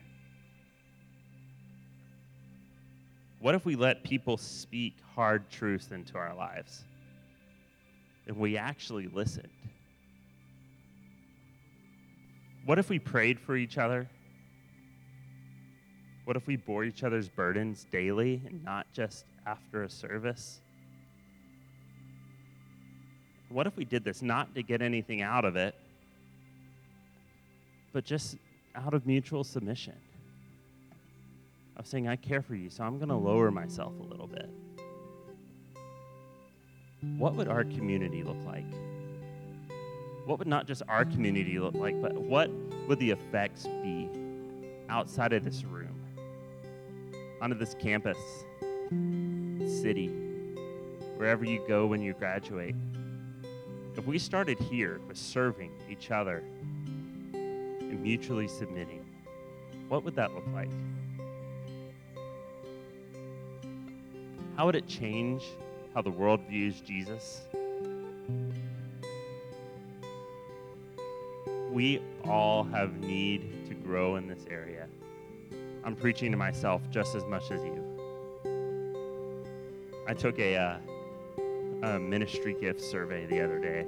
What 3.40 3.54
if 3.54 3.64
we 3.64 3.74
let 3.74 4.04
people 4.04 4.37
speak 4.37 4.96
hard 5.14 5.50
truths 5.50 5.90
into 5.92 6.16
our 6.18 6.35
lives 6.35 6.85
and 8.26 8.37
we 8.37 8.56
actually 8.56 9.09
listened? 9.09 9.48
What 12.66 12.78
if 12.78 12.90
we 12.90 12.98
prayed 12.98 13.40
for 13.40 13.56
each 13.56 13.78
other? 13.78 14.09
What 16.24 16.37
if 16.37 16.46
we 16.46 16.56
bore 16.56 16.85
each 16.85 17.02
other's 17.02 17.28
burdens 17.28 17.87
daily 17.90 18.42
and 18.46 18.62
not 18.62 18.87
just 18.92 19.24
after 19.46 19.83
a 19.83 19.90
service? 19.90 20.61
What 23.50 23.66
if 23.66 23.76
we 23.76 23.84
did 23.84 24.04
this 24.04 24.22
not 24.22 24.54
to 24.54 24.62
get 24.62 24.80
anything 24.80 25.22
out 25.22 25.44
of 25.44 25.56
it, 25.56 25.74
but 27.92 28.04
just 28.04 28.36
out 28.74 28.94
of 28.94 29.06
mutual 29.06 29.44
submission? 29.44 29.94
of 31.80 31.86
saying, 31.86 32.06
I 32.06 32.16
care 32.16 32.42
for 32.42 32.54
you, 32.54 32.68
so 32.68 32.84
I'm 32.84 32.98
going 32.98 33.08
to 33.08 33.16
lower 33.16 33.50
myself 33.50 33.94
a 33.98 34.02
little 34.02 34.26
bit. 34.26 34.50
What 37.16 37.34
would 37.36 37.48
our 37.48 37.64
community 37.64 38.22
look 38.22 38.36
like? 38.44 38.66
What 40.26 40.38
would 40.38 40.46
not 40.46 40.66
just 40.66 40.82
our 40.88 41.06
community 41.06 41.58
look 41.58 41.74
like, 41.74 42.00
but 42.02 42.12
what 42.12 42.50
would 42.86 42.98
the 42.98 43.10
effects 43.10 43.66
be 43.82 44.10
outside 44.90 45.32
of 45.32 45.42
this 45.42 45.64
room, 45.64 45.98
onto 47.40 47.56
this 47.56 47.74
campus, 47.80 48.18
city, 49.80 50.08
wherever 51.16 51.46
you 51.46 51.64
go 51.66 51.86
when 51.86 52.02
you 52.02 52.12
graduate? 52.12 52.74
If 53.96 54.07
we 54.07 54.18
started 54.18 54.59
here 54.59 55.00
with 55.09 55.16
serving 55.16 55.72
each 55.90 56.11
other 56.11 56.42
and 57.33 58.03
mutually 58.03 58.48
submitting, 58.48 59.05
what 59.88 60.05
would 60.05 60.14
that 60.14 60.33
look 60.35 60.46
like? 60.55 60.70
How 64.57 64.66
would 64.66 64.76
it 64.76 64.87
change 64.87 65.42
how 65.94 66.03
the 66.03 66.11
world 66.11 66.40
views 66.48 66.81
Jesus? 66.81 67.42
We 71.70 72.00
all 72.24 72.64
have 72.64 72.98
need 73.00 73.66
to 73.68 73.74
grow 73.74 74.16
in 74.16 74.26
this 74.29 74.44
area. 74.50 74.87
I'm 75.83 75.96
preaching 75.96 76.31
to 76.31 76.37
myself 76.37 76.83
just 76.90 77.14
as 77.14 77.24
much 77.24 77.50
as 77.50 77.62
you. 77.64 77.85
I 80.07 80.14
took 80.14 80.38
a, 80.38 80.57
uh, 80.57 80.79
a 81.83 81.99
ministry 81.99 82.55
gift 82.61 82.81
survey 82.81 83.27
the 83.27 83.40
other 83.40 83.59
day. 83.59 83.87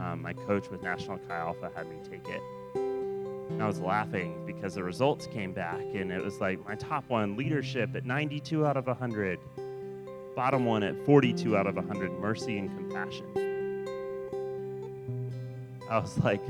Um, 0.00 0.22
my 0.22 0.32
coach 0.32 0.70
with 0.70 0.82
National 0.82 1.18
Chi 1.18 1.34
Alpha 1.34 1.70
had 1.74 1.88
me 1.88 1.96
take 2.02 2.28
it. 2.28 2.42
And 2.74 3.62
I 3.62 3.66
was 3.66 3.80
laughing 3.80 4.44
because 4.46 4.74
the 4.74 4.84
results 4.84 5.26
came 5.26 5.52
back, 5.52 5.80
and 5.94 6.10
it 6.10 6.22
was 6.22 6.40
like 6.40 6.64
my 6.66 6.74
top 6.74 7.08
one 7.08 7.36
leadership 7.36 7.94
at 7.94 8.04
92 8.04 8.66
out 8.66 8.76
of 8.76 8.86
100 8.86 9.38
Bottom 10.34 10.64
one 10.64 10.82
at 10.82 10.96
42 11.04 11.56
out 11.56 11.66
of 11.66 11.76
100 11.76 12.12
mercy 12.18 12.56
and 12.56 12.74
compassion. 12.74 13.26
I 15.90 15.98
was 15.98 16.16
like, 16.18 16.40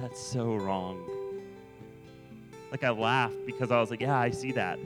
that's 0.00 0.20
so 0.20 0.56
wrong. 0.56 1.08
Like 2.72 2.82
I 2.82 2.90
laughed 2.90 3.46
because 3.46 3.70
I 3.70 3.78
was 3.78 3.90
like, 3.90 4.00
yeah, 4.00 4.18
I 4.18 4.30
see 4.30 4.50
that. 4.52 4.80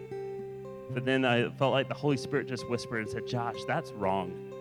But 0.90 1.06
then 1.06 1.24
I 1.24 1.48
felt 1.48 1.72
like 1.72 1.88
the 1.88 1.94
Holy 1.94 2.18
Spirit 2.18 2.46
just 2.46 2.68
whispered 2.68 3.00
and 3.00 3.08
said, 3.08 3.26
Josh, 3.26 3.56
that's 3.66 3.90
wrong. 3.92 4.52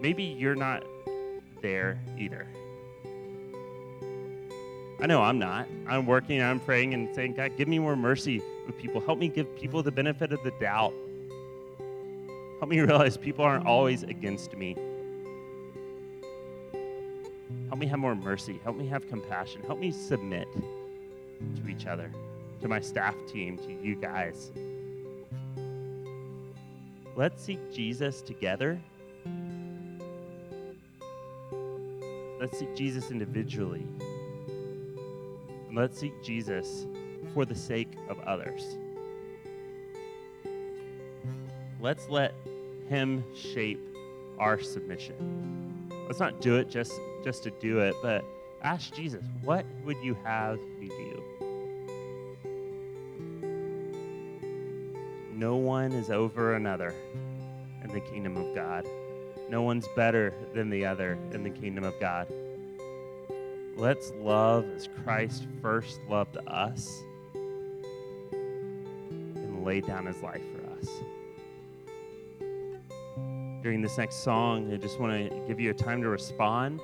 Maybe 0.00 0.22
you're 0.22 0.54
not 0.54 0.84
there 1.60 2.00
either. 2.16 2.46
I 5.00 5.06
know 5.06 5.22
I'm 5.22 5.38
not. 5.38 5.68
I'm 5.86 6.06
working, 6.06 6.42
I'm 6.42 6.58
praying 6.58 6.92
and 6.94 7.14
saying, 7.14 7.34
God, 7.34 7.56
give 7.56 7.68
me 7.68 7.78
more 7.78 7.94
mercy 7.94 8.42
with 8.66 8.76
people. 8.78 9.00
Help 9.00 9.18
me 9.18 9.28
give 9.28 9.54
people 9.56 9.82
the 9.82 9.92
benefit 9.92 10.32
of 10.32 10.42
the 10.42 10.52
doubt. 10.60 10.92
Help 12.58 12.68
me 12.68 12.80
realize 12.80 13.16
people 13.16 13.44
aren't 13.44 13.66
always 13.66 14.02
against 14.02 14.56
me. 14.56 14.76
Help 17.68 17.78
me 17.78 17.86
have 17.86 18.00
more 18.00 18.16
mercy. 18.16 18.58
Help 18.64 18.76
me 18.76 18.88
have 18.88 19.08
compassion. 19.08 19.62
Help 19.62 19.78
me 19.78 19.92
submit 19.92 20.48
to 20.52 21.68
each 21.68 21.86
other, 21.86 22.10
to 22.60 22.66
my 22.66 22.80
staff 22.80 23.14
team, 23.28 23.56
to 23.58 23.72
you 23.72 23.94
guys. 23.94 24.50
Let's 27.14 27.42
seek 27.42 27.72
Jesus 27.72 28.20
together. 28.20 28.80
Let's 32.48 32.60
seek 32.60 32.74
Jesus 32.74 33.10
individually. 33.10 33.86
And 35.68 35.76
let's 35.76 35.98
seek 35.98 36.22
Jesus 36.22 36.86
for 37.34 37.44
the 37.44 37.54
sake 37.54 37.92
of 38.08 38.18
others. 38.20 38.78
Let's 41.78 42.08
let 42.08 42.32
him 42.88 43.22
shape 43.34 43.86
our 44.38 44.58
submission. 44.58 45.90
Let's 46.06 46.20
not 46.20 46.40
do 46.40 46.56
it 46.56 46.70
just 46.70 46.98
just 47.22 47.42
to 47.42 47.50
do 47.50 47.80
it, 47.80 47.94
but 48.00 48.24
ask 48.62 48.94
Jesus, 48.94 49.22
what 49.42 49.66
would 49.84 49.98
you 49.98 50.16
have 50.24 50.58
me 50.80 50.88
do? 50.88 51.22
No 55.34 55.56
one 55.56 55.92
is 55.92 56.10
over 56.10 56.54
another 56.54 56.94
in 57.84 57.90
the 57.92 58.00
kingdom 58.00 58.38
of 58.38 58.54
God. 58.54 58.86
No 59.48 59.62
one's 59.62 59.88
better 59.96 60.34
than 60.54 60.68
the 60.68 60.84
other 60.84 61.18
in 61.32 61.42
the 61.42 61.50
kingdom 61.50 61.84
of 61.84 61.98
God. 61.98 62.28
Let's 63.76 64.12
love 64.20 64.66
as 64.76 64.88
Christ 65.04 65.46
first 65.62 66.00
loved 66.08 66.36
us 66.46 67.02
and 68.22 69.64
laid 69.64 69.86
down 69.86 70.06
his 70.06 70.20
life 70.22 70.42
for 70.52 70.70
us. 70.78 70.88
During 73.62 73.80
this 73.80 73.96
next 73.96 74.22
song, 74.24 74.72
I 74.72 74.76
just 74.76 75.00
want 75.00 75.12
to 75.12 75.30
give 75.46 75.60
you 75.60 75.70
a 75.70 75.74
time 75.74 76.02
to 76.02 76.08
respond. 76.08 76.80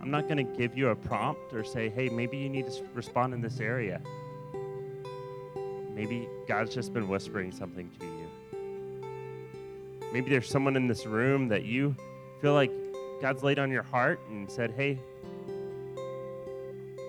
I'm 0.00 0.10
not 0.10 0.28
going 0.28 0.38
to 0.38 0.56
give 0.56 0.76
you 0.76 0.88
a 0.88 0.96
prompt 0.96 1.52
or 1.52 1.64
say, 1.64 1.88
hey, 1.88 2.08
maybe 2.08 2.36
you 2.36 2.48
need 2.48 2.66
to 2.66 2.82
respond 2.94 3.34
in 3.34 3.40
this 3.40 3.60
area. 3.60 4.00
Maybe 5.94 6.28
God's 6.48 6.74
just 6.74 6.92
been 6.92 7.08
whispering 7.08 7.52
something 7.52 7.90
to 7.98 8.06
you. 8.06 8.15
Maybe 10.16 10.30
there's 10.30 10.48
someone 10.48 10.76
in 10.76 10.88
this 10.88 11.04
room 11.04 11.48
that 11.48 11.66
you 11.66 11.94
feel 12.40 12.54
like 12.54 12.72
God's 13.20 13.42
laid 13.42 13.58
on 13.58 13.70
your 13.70 13.82
heart 13.82 14.18
and 14.30 14.50
said, 14.50 14.70
hey, 14.70 14.98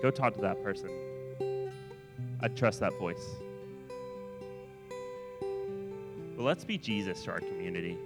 go 0.02 0.10
talk 0.10 0.34
to 0.34 0.42
that 0.42 0.62
person. 0.62 0.90
I 2.42 2.48
trust 2.48 2.80
that 2.80 2.92
voice. 2.98 3.24
But 6.36 6.42
let's 6.42 6.66
be 6.66 6.76
Jesus 6.76 7.22
to 7.22 7.30
our 7.30 7.40
community. 7.40 7.96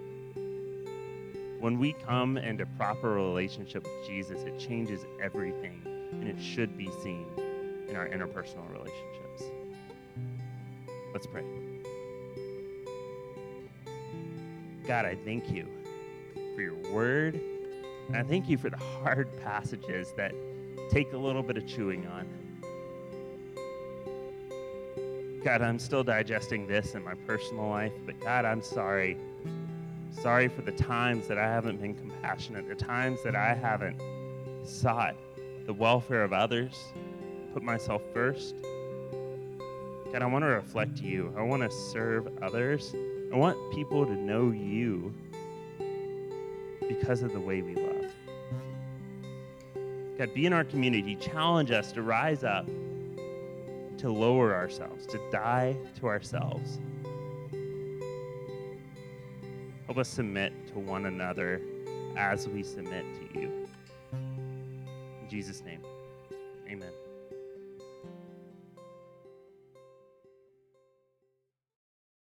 When 1.58 1.80
we 1.80 1.94
come 1.94 2.38
into 2.38 2.64
proper 2.78 3.10
relationship 3.10 3.82
with 3.82 4.06
Jesus, 4.06 4.44
it 4.44 4.56
changes 4.60 5.04
everything, 5.20 5.82
and 6.12 6.28
it 6.28 6.40
should 6.40 6.78
be 6.78 6.88
seen 7.02 7.26
in 7.88 7.96
our 7.96 8.06
interpersonal 8.06 8.70
relationships. 8.70 9.50
Let's 11.12 11.26
pray. 11.26 11.42
God, 14.86 15.04
I 15.04 15.16
thank 15.24 15.50
you 15.50 15.66
for 16.54 16.60
your 16.60 16.76
word. 16.92 17.40
And 18.08 18.16
I 18.16 18.22
thank 18.22 18.48
you 18.48 18.58
for 18.58 18.68
the 18.68 18.76
hard 18.76 19.28
passages 19.42 20.12
that 20.16 20.34
take 20.90 21.12
a 21.12 21.16
little 21.16 21.42
bit 21.42 21.56
of 21.56 21.66
chewing 21.66 22.06
on. 22.06 22.26
God, 25.44 25.62
I'm 25.62 25.78
still 25.78 26.04
digesting 26.04 26.66
this 26.66 26.94
in 26.94 27.02
my 27.04 27.14
personal 27.14 27.68
life, 27.68 27.92
but 28.06 28.20
God, 28.20 28.44
I'm 28.44 28.62
sorry. 28.62 29.16
Sorry 30.10 30.48
for 30.48 30.62
the 30.62 30.72
times 30.72 31.26
that 31.28 31.38
I 31.38 31.44
haven't 31.44 31.80
been 31.80 31.94
compassionate, 31.94 32.68
the 32.68 32.74
times 32.74 33.22
that 33.24 33.34
I 33.34 33.54
haven't 33.54 34.00
sought 34.64 35.16
the 35.66 35.72
welfare 35.72 36.22
of 36.22 36.32
others, 36.32 36.92
put 37.54 37.62
myself 37.62 38.02
first. 38.12 38.54
God, 40.12 40.22
I 40.22 40.26
want 40.26 40.42
to 40.42 40.48
reflect 40.48 40.98
you. 40.98 41.32
I 41.36 41.42
want 41.42 41.62
to 41.62 41.70
serve 41.70 42.28
others. 42.42 42.94
I 43.32 43.36
want 43.36 43.72
people 43.72 44.04
to 44.04 44.14
know 44.14 44.50
you 44.50 45.14
because 46.86 47.22
of 47.22 47.32
the 47.32 47.40
way 47.40 47.62
we 47.62 47.74
love. 47.74 48.12
God, 50.18 50.34
be 50.34 50.44
in 50.44 50.52
our 50.52 50.64
community. 50.64 51.16
Challenge 51.16 51.70
us 51.70 51.92
to 51.92 52.02
rise 52.02 52.44
up, 52.44 52.66
to 53.98 54.10
lower 54.10 54.54
ourselves, 54.54 55.06
to 55.06 55.20
die 55.30 55.76
to 56.00 56.06
ourselves. 56.08 56.78
Help 59.86 59.98
us 59.98 60.08
submit 60.08 60.52
to 60.68 60.78
one 60.78 61.06
another 61.06 61.60
as 62.16 62.48
we 62.48 62.62
submit 62.62 63.04
to 63.14 63.40
you. 63.40 63.68
In 64.12 65.28
Jesus' 65.28 65.62
name. 65.62 65.81